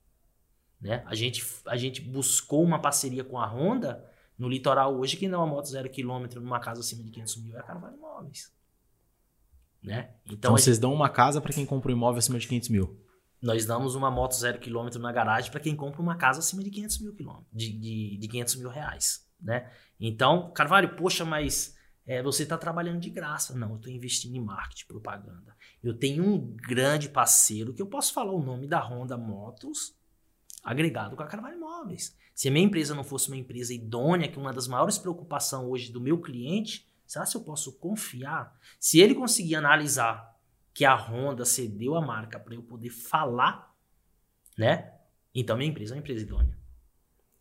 [0.80, 1.02] Né?
[1.06, 4.04] A, gente, a gente buscou uma parceria com a Honda
[4.38, 7.36] no litoral hoje, que não é uma moto zero quilômetro numa casa acima de 500
[7.42, 8.52] mil é a Carvalho Imóveis.
[9.82, 10.10] Né?
[10.24, 12.68] Então, então vocês gente, dão uma casa para quem compra um imóvel acima de 500
[12.68, 13.04] mil?
[13.40, 16.70] Nós damos uma moto zero quilômetro na garagem para quem compra uma casa acima de
[16.70, 19.26] 500 mil quilômetros, de, de, de 500 mil reais.
[19.40, 19.70] Né?
[19.98, 21.77] Então, Carvalho, poxa, mas
[22.08, 23.54] é, você está trabalhando de graça.
[23.54, 25.54] Não, eu estou investindo em marketing, propaganda.
[25.84, 29.94] Eu tenho um grande parceiro que eu posso falar o nome da Honda Motos,
[30.64, 32.16] agregado com a Carvalho Imóveis.
[32.34, 35.92] Se a minha empresa não fosse uma empresa idônea, que uma das maiores preocupações hoje
[35.92, 38.58] do meu cliente, será se eu posso confiar?
[38.80, 40.34] Se ele conseguir analisar
[40.72, 43.76] que a Honda cedeu a marca para eu poder falar,
[44.56, 44.94] né?
[45.34, 46.56] Então minha empresa é uma empresa idônea.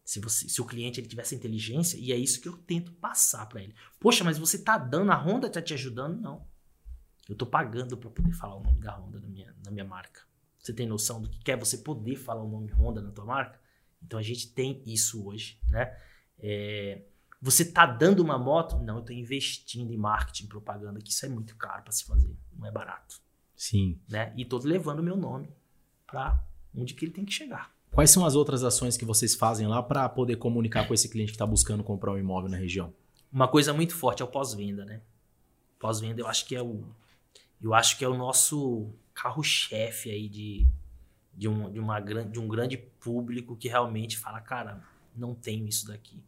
[0.07, 3.45] Se, você, se o cliente ele tivesse inteligência, e é isso que eu tento passar
[3.45, 3.75] para ele.
[3.99, 6.21] Poxa, mas você tá dando, a Honda tá te ajudando?
[6.21, 6.47] Não.
[7.27, 10.21] Eu tô pagando para poder falar o nome da Honda na minha, na minha marca.
[10.59, 13.59] Você tem noção do que quer você poder falar o nome Honda na tua marca?
[14.01, 15.99] Então a gente tem isso hoje, né?
[16.39, 17.01] É,
[17.41, 18.77] você tá dando uma moto?
[18.79, 22.33] Não, eu tô investindo em marketing, propaganda, que isso é muito caro para se fazer,
[22.53, 23.19] não é barato.
[23.57, 23.99] Sim.
[24.07, 24.33] Né?
[24.37, 25.53] E tô levando o meu nome
[26.05, 26.41] para
[26.73, 27.75] onde que ele tem que chegar.
[27.91, 31.31] Quais são as outras ações que vocês fazem lá para poder comunicar com esse cliente
[31.31, 32.93] que está buscando comprar um imóvel na região?
[33.31, 35.01] Uma coisa muito forte é o pós-venda, né?
[35.79, 36.83] Pós-venda eu acho que é o
[37.61, 40.67] eu acho que é o nosso carro-chefe aí de,
[41.33, 44.83] de, um, de, uma, de um grande público que realmente fala, cara,
[45.15, 46.23] não tenho isso daqui.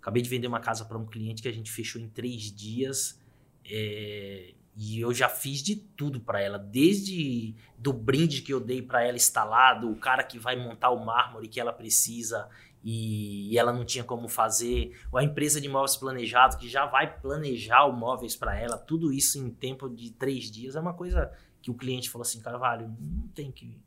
[0.00, 3.20] Acabei de vender uma casa para um cliente que a gente fechou em três dias.
[3.64, 8.82] É, e eu já fiz de tudo para ela, desde do brinde que eu dei
[8.82, 12.48] para ela instalado, o cara que vai montar o mármore que ela precisa
[12.82, 17.18] e, ela não tinha como fazer, ou a empresa de móveis planejados que já vai
[17.20, 21.32] planejar os móveis para ela, tudo isso em tempo de três dias é uma coisa
[21.62, 23.80] que o cliente falou assim, Carvalho, não tem que,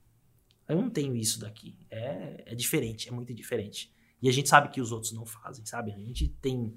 [0.67, 3.93] eu não tenho isso daqui, é, é diferente, é muito diferente.
[4.19, 5.91] E a gente sabe que os outros não fazem, sabe?
[5.93, 6.75] A gente tem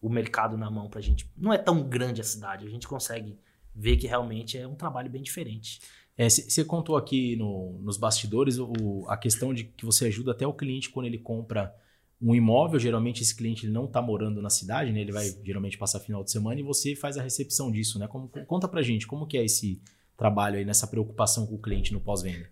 [0.00, 1.30] o mercado na mão pra gente.
[1.36, 3.38] Não é tão grande a cidade, a gente consegue
[3.78, 5.80] ver que realmente é um trabalho bem diferente.
[6.28, 10.44] Você é, contou aqui no, nos bastidores o, a questão de que você ajuda até
[10.44, 11.72] o cliente quando ele compra
[12.20, 12.80] um imóvel.
[12.80, 15.00] Geralmente esse cliente ele não está morando na cidade, né?
[15.00, 18.00] ele vai geralmente passar final de semana e você faz a recepção disso.
[18.00, 18.08] Né?
[18.08, 19.80] Como, conta pra gente como que é esse
[20.16, 22.50] trabalho aí nessa preocupação com o cliente no pós-venda.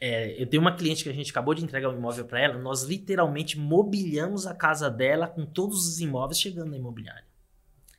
[0.00, 2.58] É, eu tenho uma cliente que a gente acabou de entregar um imóvel para ela,
[2.58, 7.24] nós literalmente mobiliamos a casa dela com todos os imóveis chegando na imobiliária.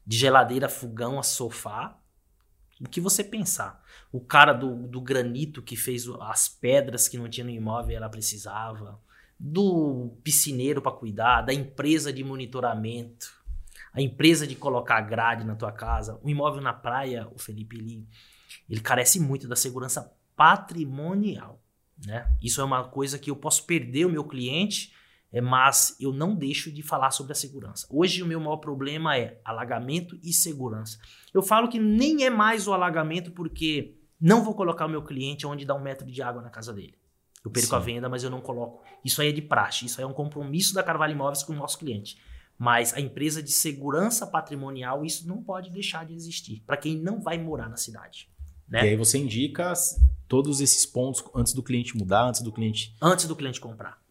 [0.05, 1.99] De geladeira, fogão a sofá,
[2.81, 3.83] o que você pensar.
[4.11, 8.09] O cara do, do granito que fez as pedras que não tinha no imóvel ela
[8.09, 8.99] precisava,
[9.39, 13.33] do piscineiro para cuidar, da empresa de monitoramento,
[13.93, 18.07] a empresa de colocar grade na tua casa, o imóvel na praia, o Felipe ele,
[18.69, 21.61] ele carece muito da segurança patrimonial.
[22.05, 22.29] Né?
[22.41, 24.93] Isso é uma coisa que eu posso perder o meu cliente,
[25.35, 27.85] é, mas eu não deixo de falar sobre a segurança.
[27.89, 30.97] Hoje o meu maior problema é alagamento e segurança.
[31.33, 35.45] Eu falo que nem é mais o alagamento porque não vou colocar o meu cliente
[35.45, 36.97] onde dá um metro de água na casa dele.
[37.43, 37.75] Eu perco Sim.
[37.75, 38.81] a venda, mas eu não coloco.
[39.03, 41.57] Isso aí é de praxe, isso aí é um compromisso da Carvalho Imóveis com o
[41.57, 42.17] nosso cliente.
[42.57, 47.19] Mas a empresa de segurança patrimonial, isso não pode deixar de existir para quem não
[47.19, 48.29] vai morar na cidade.
[48.69, 48.85] Né?
[48.85, 49.73] E aí você indica
[50.29, 52.95] todos esses pontos antes do cliente mudar, antes do cliente.
[53.01, 54.01] Antes do cliente comprar.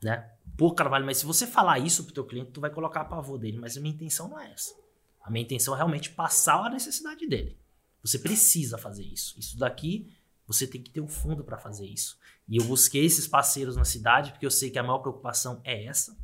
[0.00, 0.30] Né?
[0.56, 3.38] Pô, Carvalho, mas se você falar isso pro teu cliente, tu vai colocar a pavor
[3.38, 3.58] dele.
[3.58, 4.74] Mas a minha intenção não é essa.
[5.20, 7.58] A minha intenção é realmente passar a necessidade dele.
[8.02, 9.38] Você precisa fazer isso.
[9.38, 10.12] Isso daqui,
[10.46, 12.18] você tem que ter um fundo para fazer isso.
[12.46, 15.86] E eu busquei esses parceiros na cidade porque eu sei que a maior preocupação é
[15.86, 16.16] essa.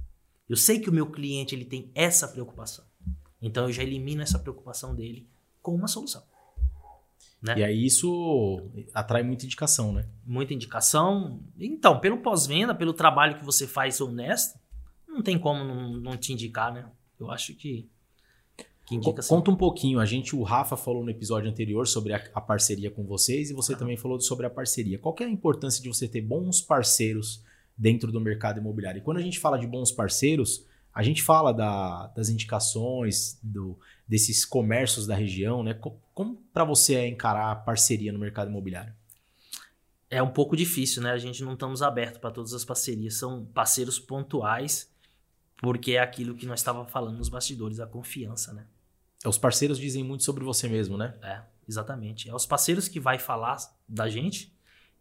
[0.48, 2.84] Eu sei que o meu cliente ele tem essa preocupação.
[3.40, 5.28] Então eu já elimino essa preocupação dele
[5.62, 6.22] com uma solução.
[7.42, 7.58] Né?
[7.58, 10.06] E aí isso atrai muita indicação, né?
[10.26, 11.40] Muita indicação.
[11.58, 14.58] Então, pelo pós-venda, pelo trabalho que você faz honesto,
[15.08, 16.86] não tem como não, não te indicar, né?
[17.18, 17.88] Eu acho que,
[18.86, 20.00] que indica Conta um pouquinho.
[20.00, 23.54] A gente, o Rafa falou no episódio anterior sobre a, a parceria com vocês e
[23.54, 24.98] você também falou sobre a parceria.
[24.98, 27.42] Qual é a importância de você ter bons parceiros
[27.76, 28.98] dentro do mercado imobiliário?
[28.98, 33.78] E quando a gente fala de bons parceiros, a gente fala da, das indicações, do,
[34.10, 35.72] desses comércios da região, né?
[36.12, 38.92] Como para você é encarar a parceria no mercado imobiliário?
[40.10, 41.12] É um pouco difícil, né?
[41.12, 43.14] A gente não estamos abertos para todas as parcerias.
[43.14, 44.92] São parceiros pontuais,
[45.58, 48.66] porque é aquilo que nós estávamos falando nos bastidores, a confiança, né?
[49.24, 51.14] É, os parceiros dizem muito sobre você mesmo, né?
[51.22, 52.28] É, exatamente.
[52.28, 54.52] É os parceiros que vai falar da gente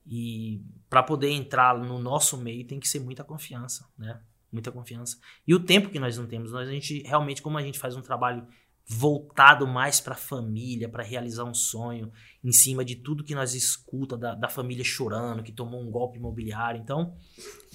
[0.06, 4.22] e para poder entrar no nosso meio tem que ser muita confiança, né?
[4.52, 5.18] Muita confiança.
[5.48, 7.96] E o tempo que nós não temos, nós a gente realmente como a gente faz
[7.96, 8.48] um trabalho
[8.92, 12.12] voltado mais para a família, para realizar um sonho,
[12.44, 16.18] em cima de tudo que nós escuta da, da família chorando, que tomou um golpe
[16.18, 16.82] imobiliário.
[16.82, 17.16] Então,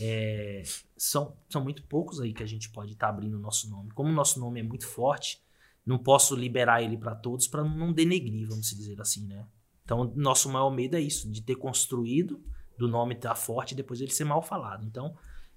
[0.00, 0.64] é,
[0.96, 3.92] são, são muito poucos aí que a gente pode estar tá abrindo o nosso nome.
[3.92, 5.40] Como o nosso nome é muito forte,
[5.87, 9.46] não posso liberar ele para todos para não denegrir, vamos dizer assim, né?
[9.85, 12.42] Então, nosso maior medo é isso, de ter construído,
[12.77, 14.85] do nome estar tá forte e depois ele ser mal falado.
[14.85, 15.14] Então,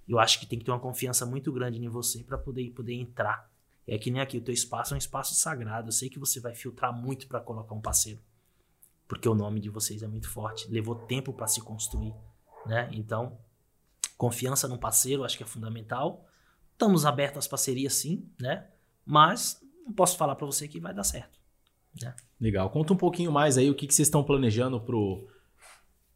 [0.07, 2.93] eu acho que tem que ter uma confiança muito grande em você para poder, poder
[2.93, 3.49] entrar
[3.87, 5.87] é que nem aqui, o teu espaço é um espaço sagrado.
[5.87, 8.19] Eu sei que você vai filtrar muito para colocar um parceiro.
[9.07, 10.69] Porque o nome de vocês é muito forte.
[10.69, 12.13] Levou tempo para se construir,
[12.65, 12.89] né?
[12.91, 13.37] Então,
[14.17, 16.27] confiança no parceiro acho que é fundamental.
[16.73, 18.67] Estamos abertos às parcerias sim, né?
[19.05, 21.39] Mas não posso falar para você que vai dar certo.
[22.01, 22.13] Né?
[22.39, 22.69] Legal.
[22.69, 25.29] Conta um pouquinho mais aí o que, que vocês estão planejando pro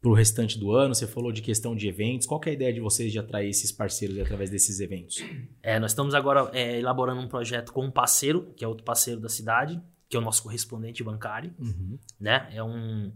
[0.02, 0.92] para o restante do ano?
[0.94, 2.26] Você falou de questão de eventos.
[2.26, 5.24] Qual é a ideia de vocês de atrair esses parceiros através desses eventos?
[5.62, 9.20] É, nós estamos agora é, elaborando um projeto com um parceiro, que é outro parceiro
[9.20, 11.54] da cidade, que é o nosso correspondente bancário.
[11.56, 11.96] Uhum.
[12.18, 12.50] Né?
[12.52, 13.12] É, um,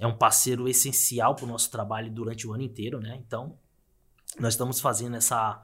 [0.00, 2.98] é um parceiro essencial para o nosso trabalho durante o ano inteiro.
[3.00, 3.20] Né?
[3.26, 3.58] Então,
[4.38, 5.62] nós estamos fazendo essa,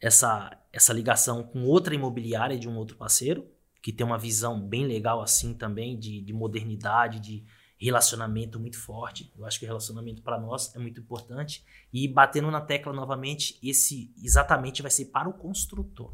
[0.00, 3.46] essa, essa ligação com outra imobiliária de um outro parceiro,
[3.80, 7.44] que tem uma visão bem legal assim também de, de modernidade, de
[7.86, 9.32] relacionamento muito forte.
[9.36, 11.64] Eu acho que o relacionamento para nós é muito importante.
[11.92, 16.12] E batendo na tecla novamente, esse exatamente vai ser para o construtor.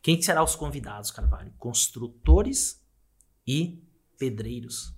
[0.00, 1.52] Quem que será os convidados, Carvalho?
[1.58, 2.82] Construtores
[3.46, 3.82] e
[4.16, 4.94] pedreiros.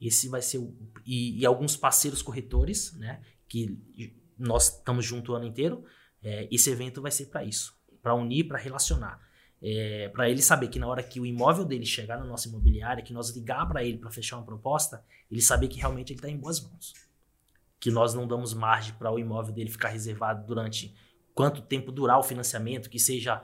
[0.00, 3.22] Esse vai ser o, e, e alguns parceiros corretores, né?
[3.48, 3.78] Que
[4.38, 5.84] nós estamos junto o ano inteiro.
[6.22, 9.27] É, esse evento vai ser para isso, para unir, para relacionar
[9.60, 13.02] é, para ele saber que na hora que o imóvel dele chegar na nossa imobiliária,
[13.02, 16.28] que nós ligar para ele para fechar uma proposta, ele saber que realmente ele está
[16.28, 16.94] em boas mãos.
[17.80, 20.94] Que nós não damos margem para o imóvel dele ficar reservado durante
[21.34, 23.42] quanto tempo durar o financiamento, que seja.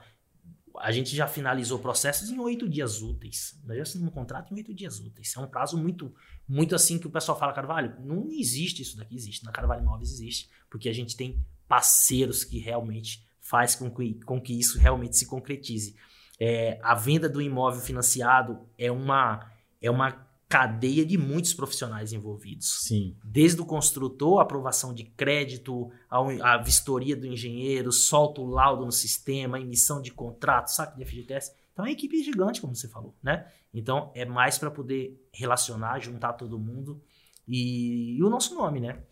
[0.79, 3.61] A gente já finalizou processos em oito dias úteis.
[3.65, 5.33] Nós já assinamos um contrato em oito dias úteis.
[5.37, 6.13] É um prazo muito,
[6.49, 9.45] muito assim que o pessoal fala, Carvalho, não existe isso daqui, existe.
[9.45, 14.41] Na Carvalho Imóveis existe, porque a gente tem parceiros que realmente faz com que, com
[14.41, 15.95] que isso realmente se concretize.
[16.41, 19.47] É, a venda do imóvel financiado é uma,
[19.81, 22.87] é uma cadeia de muitos profissionais envolvidos.
[22.87, 23.15] Sim.
[23.23, 28.93] Desde o construtor, aprovação de crédito, a, a vistoria do engenheiro, solta o laudo no
[28.93, 31.53] sistema, emissão de contrato, saque de FGTS.
[31.73, 33.47] Então é uma equipe gigante, como você falou, né?
[33.73, 37.03] Então é mais para poder relacionar, juntar todo mundo
[37.47, 39.03] e, e, o nosso nome, né?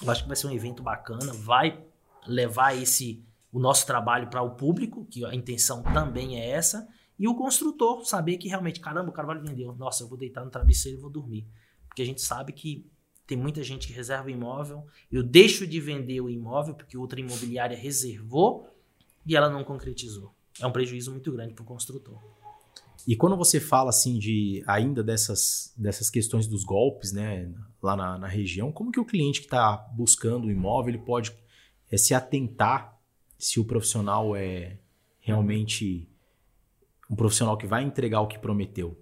[0.00, 1.82] Eu acho que vai ser um evento bacana, vai
[2.26, 6.88] levar esse o nosso trabalho para o público, que a intenção também é essa,
[7.18, 10.50] e o construtor saber que realmente, caramba, o Carvalho vendeu, nossa, eu vou deitar no
[10.50, 11.46] travesseiro e vou dormir.
[11.86, 12.90] Porque a gente sabe que
[13.26, 17.20] tem muita gente que reserva o imóvel, eu deixo de vender o imóvel porque outra
[17.20, 18.66] imobiliária reservou
[19.24, 20.34] e ela não concretizou.
[20.60, 22.18] É um prejuízo muito grande para o construtor.
[23.06, 28.18] E quando você fala assim de ainda dessas, dessas questões dos golpes, né, lá na,
[28.18, 31.32] na região, como que o cliente que está buscando o imóvel ele pode
[31.90, 32.91] é, se atentar
[33.42, 34.78] se o profissional é
[35.18, 36.08] realmente
[37.10, 38.96] um profissional que vai entregar o que prometeu?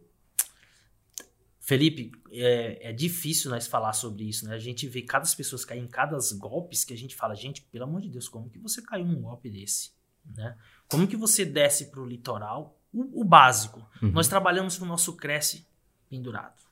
[1.60, 4.54] Felipe, é, é, difícil nós falar sobre isso, né?
[4.54, 7.84] A gente vê cada pessoas cair em cada golpes que a gente fala, gente, pelo
[7.84, 9.92] amor de Deus, como que você caiu num golpe desse,
[10.24, 10.56] né?
[10.88, 12.80] Como que você desce para o litoral?
[12.94, 13.86] O, básico.
[14.02, 14.10] Uhum.
[14.10, 15.66] Nós trabalhamos com o nosso Cresce
[16.08, 16.62] pendurado.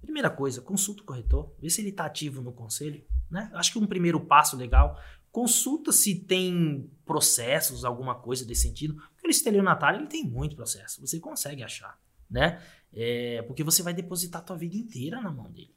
[0.00, 3.50] Primeira coisa, consulta o corretor, vê se ele está ativo no conselho, né?
[3.52, 4.98] Acho que um primeiro passo legal
[5.36, 8.94] consulta se tem processos, alguma coisa desse sentido.
[9.12, 12.58] Porque o estelionatário ele tem muito processo, você consegue achar, né?
[12.90, 15.76] É, porque você vai depositar a tua vida inteira na mão dele,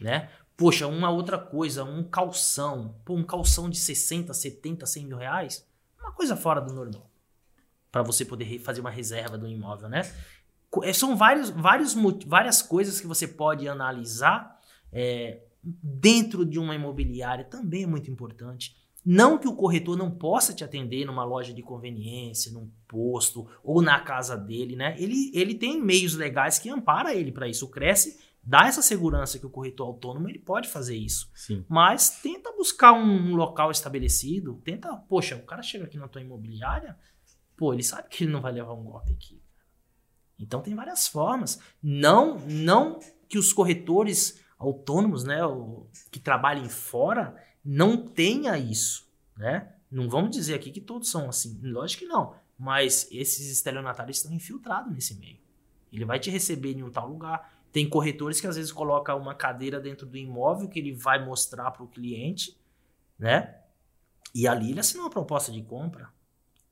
[0.00, 0.30] né?
[0.56, 5.68] Poxa, uma outra coisa, um calção, pô, um calção de 60, 70, 100 mil reais,
[6.00, 7.10] uma coisa fora do normal,
[7.92, 10.10] para você poder fazer uma reserva do imóvel, né?
[10.82, 14.58] É, são vários, vários, várias coisas que você pode analisar
[14.90, 18.76] é, dentro de uma imobiliária também é muito importante.
[19.04, 23.80] Não que o corretor não possa te atender numa loja de conveniência, num posto ou
[23.80, 24.96] na casa dele, né?
[24.98, 27.64] Ele, ele tem meios legais que ampara ele para isso.
[27.64, 31.30] O Cresce dá essa segurança que o corretor autônomo ele pode fazer isso.
[31.34, 31.64] Sim.
[31.68, 36.96] Mas tenta buscar um local estabelecido, tenta, poxa, o cara chega aqui na tua imobiliária,
[37.56, 39.40] pô, ele sabe que ele não vai levar um golpe aqui.
[40.38, 41.58] Então tem várias formas.
[41.82, 45.38] Não, não que os corretores autônomos, né,
[46.10, 49.72] que trabalhem fora, não tenha isso, né?
[49.90, 54.32] Não vamos dizer aqui que todos são assim, lógico que não, mas esses estelionatários estão
[54.32, 55.38] infiltrados nesse meio.
[55.92, 57.62] Ele vai te receber em um tal lugar.
[57.72, 61.70] Tem corretores que às vezes colocam uma cadeira dentro do imóvel que ele vai mostrar
[61.70, 62.58] para o cliente,
[63.18, 63.58] né?
[64.34, 66.10] E ali ele assina uma proposta de compra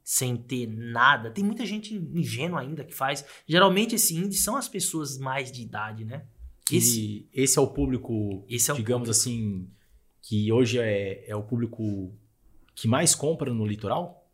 [0.03, 1.31] sem ter nada.
[1.31, 3.25] Tem muita gente ingênua ainda que faz.
[3.47, 6.27] Geralmente esse índice são as pessoas mais de idade, né?
[6.71, 9.11] Esse, esse é o público, é o digamos público.
[9.11, 9.69] assim,
[10.21, 12.13] que hoje é, é o público
[12.75, 14.27] que mais compra no litoral?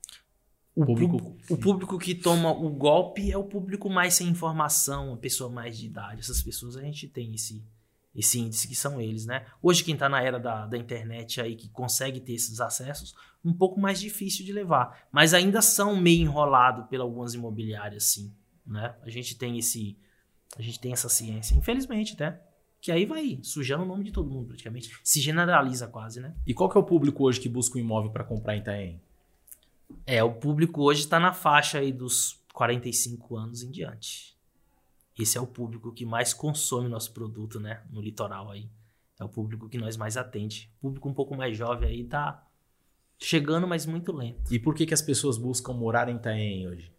[0.75, 5.17] O público, o público que toma o golpe é o público mais sem informação, a
[5.19, 6.21] pessoa mais de idade.
[6.21, 7.63] Essas pessoas a gente tem esse,
[8.15, 9.45] esse índice que são eles, né?
[9.63, 13.15] Hoje quem está na era da, da internet aí que consegue ter esses acessos,
[13.45, 18.33] um pouco mais difícil de levar, mas ainda são meio enrolado por algumas imobiliárias, sim,
[18.67, 18.97] né?
[19.03, 19.99] A gente tem esse
[20.57, 22.39] a gente tem essa ciência, infelizmente, né?
[22.81, 24.93] Que aí vai sujando o nome de todo mundo, praticamente.
[25.05, 26.35] Se generaliza quase, né?
[26.47, 29.01] E qual que é o público hoje que busca um imóvel para comprar em Itaém?
[30.07, 34.37] É, o público hoje está na faixa aí dos 45 anos em diante.
[35.19, 37.83] Esse é o público que mais consome nosso produto, né?
[37.91, 38.69] No litoral aí.
[39.21, 40.69] É o público que nós mais atende.
[40.79, 42.45] O público um pouco mais jovem aí tá
[43.19, 44.53] chegando, mas muito lento.
[44.53, 46.91] E por que, que as pessoas buscam morar em Itaém hoje?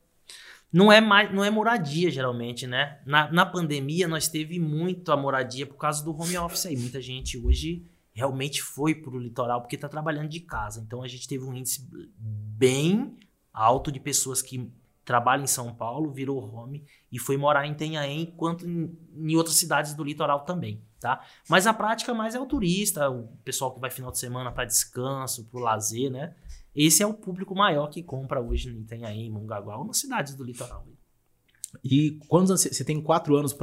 [0.74, 3.00] Não é mais, não é moradia geralmente, né?
[3.06, 6.76] Na, na pandemia nós teve muito a moradia por causa do home office aí.
[6.76, 10.84] Muita gente hoje realmente foi para o litoral porque está trabalhando de casa.
[10.84, 13.16] Então a gente teve um índice bem
[13.54, 14.68] alto de pessoas que
[15.06, 19.58] trabalham em São Paulo, virou home e foi morar em Tenhaém, quanto em, em outras
[19.58, 21.24] cidades do litoral também, tá?
[21.48, 24.66] Mas a prática mais é o turista, o pessoal que vai final de semana para
[24.66, 26.34] descanso, para o lazer, né?
[26.76, 30.44] Esse é o público maior que compra hoje no Itanhaém, Mongaguá ou nas cidades do
[30.44, 30.88] litoral.
[31.84, 32.62] E quantos anos?
[32.62, 33.56] Você tem quatro anos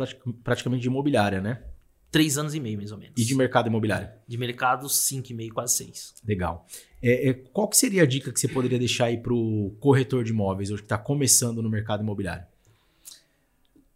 [0.43, 1.63] praticamente de imobiliária, né?
[2.11, 3.15] Três anos e meio, mais ou menos.
[3.17, 4.11] E de mercado imobiliário?
[4.27, 6.15] De mercado, cinco e meio, quase seis.
[6.25, 6.67] Legal.
[7.01, 10.25] É, é, qual que seria a dica que você poderia deixar aí para o corretor
[10.25, 12.45] de imóveis hoje que está começando no mercado imobiliário?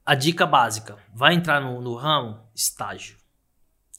[0.06, 0.96] A dica básica.
[1.12, 2.40] Vai entrar no, no ramo?
[2.54, 3.16] Estágio.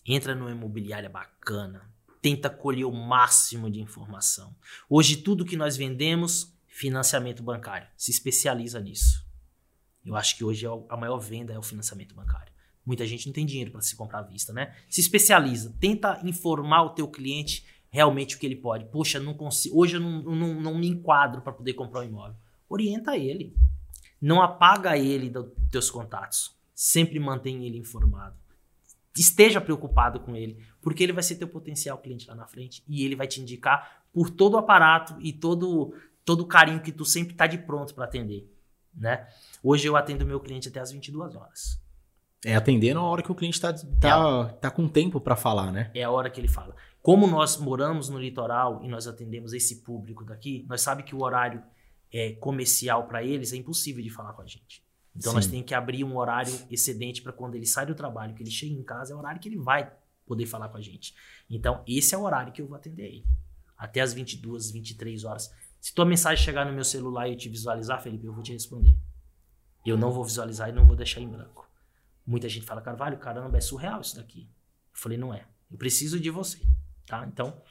[0.05, 1.94] Entra numa imobiliária bacana
[2.25, 4.55] tenta colher o máximo de informação.
[4.89, 7.87] Hoje, tudo que nós vendemos, financiamento bancário.
[7.95, 9.23] Se especializa nisso.
[10.03, 12.51] Eu acho que hoje é a maior venda é o financiamento bancário.
[12.83, 14.75] Muita gente não tem dinheiro para se comprar à vista, né?
[14.89, 18.85] Se especializa, tenta informar o teu cliente realmente o que ele pode.
[18.85, 22.35] Poxa, não consigo, hoje eu não, não, não me enquadro para poder comprar um imóvel.
[22.67, 23.55] Orienta ele.
[24.19, 26.55] Não apaga ele dos teus contatos.
[26.73, 28.35] Sempre mantém ele informado.
[29.17, 33.05] Esteja preocupado com ele, porque ele vai ser teu potencial cliente lá na frente e
[33.05, 35.93] ele vai te indicar por todo o aparato e todo
[36.23, 38.51] todo o carinho que tu sempre está de pronto para atender,
[38.93, 39.27] né?
[39.63, 41.79] Hoje eu atendo meu cliente até as 22 horas.
[42.43, 44.53] É atender na hora que o cliente está tá, é.
[44.53, 45.91] tá com tempo para falar, né?
[45.93, 46.75] É a hora que ele fala.
[47.01, 51.23] Como nós moramos no litoral e nós atendemos esse público daqui, nós sabemos que o
[51.23, 51.63] horário
[52.11, 54.84] é, comercial para eles é impossível de falar com a gente.
[55.15, 55.35] Então Sim.
[55.35, 58.51] nós temos que abrir um horário excedente para quando ele sai do trabalho, que ele
[58.51, 59.91] chega em casa, é o horário que ele vai
[60.25, 61.15] poder falar com a gente.
[61.49, 63.25] Então esse é o horário que eu vou atender ele.
[63.77, 65.53] Até as 22, 23 horas.
[65.79, 68.51] Se tua mensagem chegar no meu celular e eu te visualizar, Felipe, eu vou te
[68.51, 68.95] responder.
[69.85, 71.69] Eu não vou visualizar e não vou deixar em branco.
[72.25, 74.41] Muita gente fala, Carvalho, caramba, é surreal isso daqui.
[74.41, 75.45] Eu falei, não é.
[75.69, 76.59] Eu preciso de você,
[77.05, 77.25] tá?
[77.27, 77.61] Então,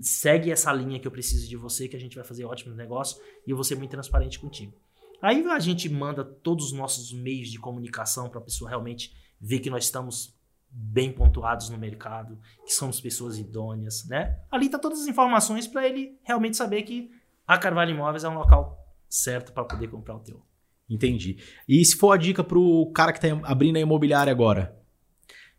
[0.00, 3.20] segue essa linha que eu preciso de você, que a gente vai fazer ótimos negócios
[3.46, 4.74] e eu vou ser muito transparente contigo.
[5.22, 9.60] Aí a gente manda todos os nossos meios de comunicação para a pessoa realmente ver
[9.60, 10.36] que nós estamos
[10.68, 14.40] bem pontuados no mercado, que somos pessoas idôneas, né?
[14.50, 17.10] Ali tá todas as informações para ele realmente saber que
[17.46, 20.42] a Carvalho Imóveis é um local certo para poder comprar o teu.
[20.88, 21.36] Entendi.
[21.68, 24.76] E se for a dica pro cara que está abrindo a imobiliária agora?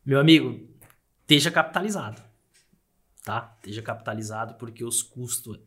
[0.05, 0.67] Meu amigo,
[1.21, 2.21] esteja capitalizado.
[3.23, 3.55] Tá?
[3.57, 5.59] Esteja capitalizado porque os custos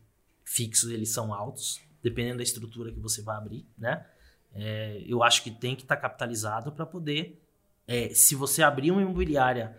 [0.43, 4.05] fixos eles são altos, dependendo da estrutura que você vai abrir, né?
[4.53, 7.43] É, eu acho que tem que estar tá capitalizado para poder,
[7.85, 9.77] é, se você abrir uma imobiliária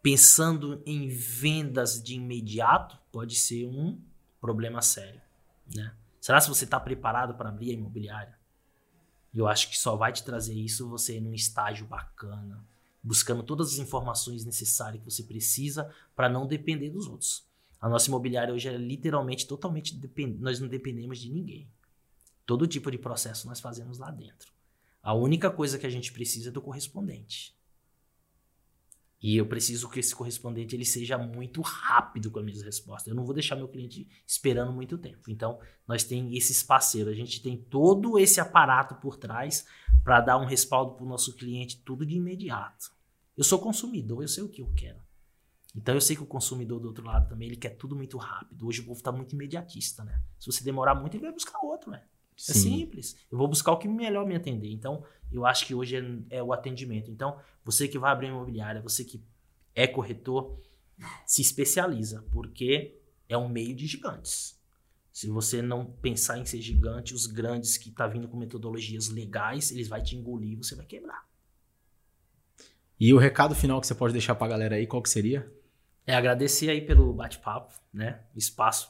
[0.00, 4.00] pensando em vendas de imediato, pode ser um
[4.40, 5.20] problema sério,
[5.74, 5.92] né?
[6.20, 8.38] Será se você está preparado para abrir a imobiliária?
[9.34, 12.64] Eu acho que só vai te trazer isso você num estágio bacana,
[13.02, 17.44] buscando todas as informações necessárias que você precisa para não depender dos outros.
[17.84, 21.68] A nossa imobiliária hoje é literalmente totalmente dependente, nós não dependemos de ninguém.
[22.46, 24.50] Todo tipo de processo nós fazemos lá dentro.
[25.02, 27.54] A única coisa que a gente precisa é do correspondente.
[29.20, 33.08] E eu preciso que esse correspondente ele seja muito rápido com as minhas respostas.
[33.08, 35.30] Eu não vou deixar meu cliente esperando muito tempo.
[35.30, 37.12] Então, nós temos esses parceiros.
[37.12, 39.66] A gente tem todo esse aparato por trás
[40.02, 42.94] para dar um respaldo para o nosso cliente, tudo de imediato.
[43.36, 45.03] Eu sou consumidor, eu sei o que eu quero.
[45.74, 48.66] Então eu sei que o consumidor do outro lado também ele quer tudo muito rápido.
[48.66, 50.22] Hoje o povo está muito imediatista, né?
[50.38, 52.02] Se você demorar muito, ele vai buscar outro, né?
[52.36, 53.16] É simples.
[53.30, 54.70] Eu vou buscar o que melhor me atender.
[54.70, 57.10] Então, eu acho que hoje é, é, o atendimento.
[57.10, 59.22] Então, você que vai abrir uma imobiliária, você que
[59.74, 60.58] é corretor,
[61.26, 62.96] se especializa, porque
[63.28, 64.60] é um meio de gigantes.
[65.12, 69.70] Se você não pensar em ser gigante, os grandes que tá vindo com metodologias legais,
[69.70, 71.24] eles vão te engolir e você vai quebrar.
[72.98, 75.48] E o recado final que você pode deixar para a galera aí, qual que seria?
[76.06, 78.20] É agradecer aí pelo bate-papo, né?
[78.36, 78.88] Espaço.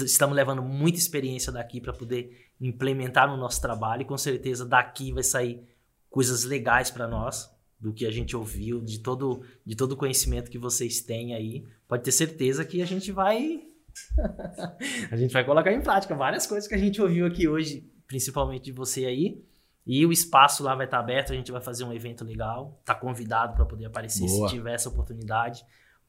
[0.00, 5.12] Estamos levando muita experiência daqui para poder implementar no nosso trabalho e com certeza daqui
[5.12, 5.66] vai sair
[6.08, 10.50] coisas legais para nós do que a gente ouviu, de todo de todo o conhecimento
[10.50, 11.66] que vocês têm aí.
[11.88, 13.62] Pode ter certeza que a gente vai
[15.10, 18.64] a gente vai colocar em prática várias coisas que a gente ouviu aqui hoje, principalmente
[18.64, 19.44] de você aí.
[19.86, 22.80] E o espaço lá vai estar aberto, a gente vai fazer um evento legal.
[22.84, 24.48] Tá convidado para poder aparecer Boa.
[24.48, 25.64] se tiver essa oportunidade,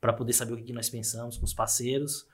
[0.05, 2.27] para poder saber o que nós pensamos com os parceiros.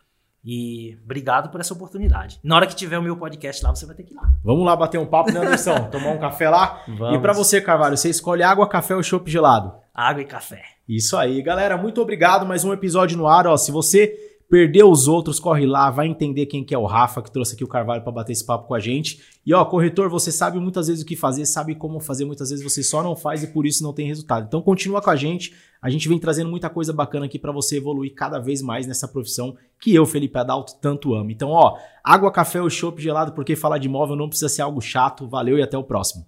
[0.44, 2.38] E obrigado por essa oportunidade.
[2.44, 4.30] Na hora que tiver o meu podcast lá, você vai ter que ir lá.
[4.44, 5.84] Vamos lá bater um papo, né, Anderson?
[5.90, 6.84] Tomar um café lá?
[6.86, 7.16] Vamos.
[7.16, 9.72] E para você, Carvalho, você escolhe água, café ou chopp gelado?
[9.94, 10.64] Água e café.
[10.86, 11.78] Isso aí, galera.
[11.78, 12.46] Muito obrigado.
[12.46, 13.48] Mais um episódio no ar.
[13.48, 17.22] Ó, se você Perdeu os outros, corre lá, vai entender quem que é o Rafa
[17.22, 19.22] que trouxe aqui o Carvalho para bater esse papo com a gente.
[19.46, 22.62] E ó, corretor, você sabe muitas vezes o que fazer, sabe como fazer, muitas vezes
[22.62, 24.48] você só não faz e por isso não tem resultado.
[24.48, 25.56] Então continua com a gente.
[25.82, 29.08] A gente vem trazendo muita coisa bacana aqui para você evoluir cada vez mais nessa
[29.08, 31.32] profissão que eu, Felipe Adalto, tanto amo.
[31.32, 34.82] Então, ó, água, café ou chopp gelado, porque falar de imóvel não precisa ser algo
[34.82, 35.30] chato.
[35.30, 36.26] Valeu e até o próximo.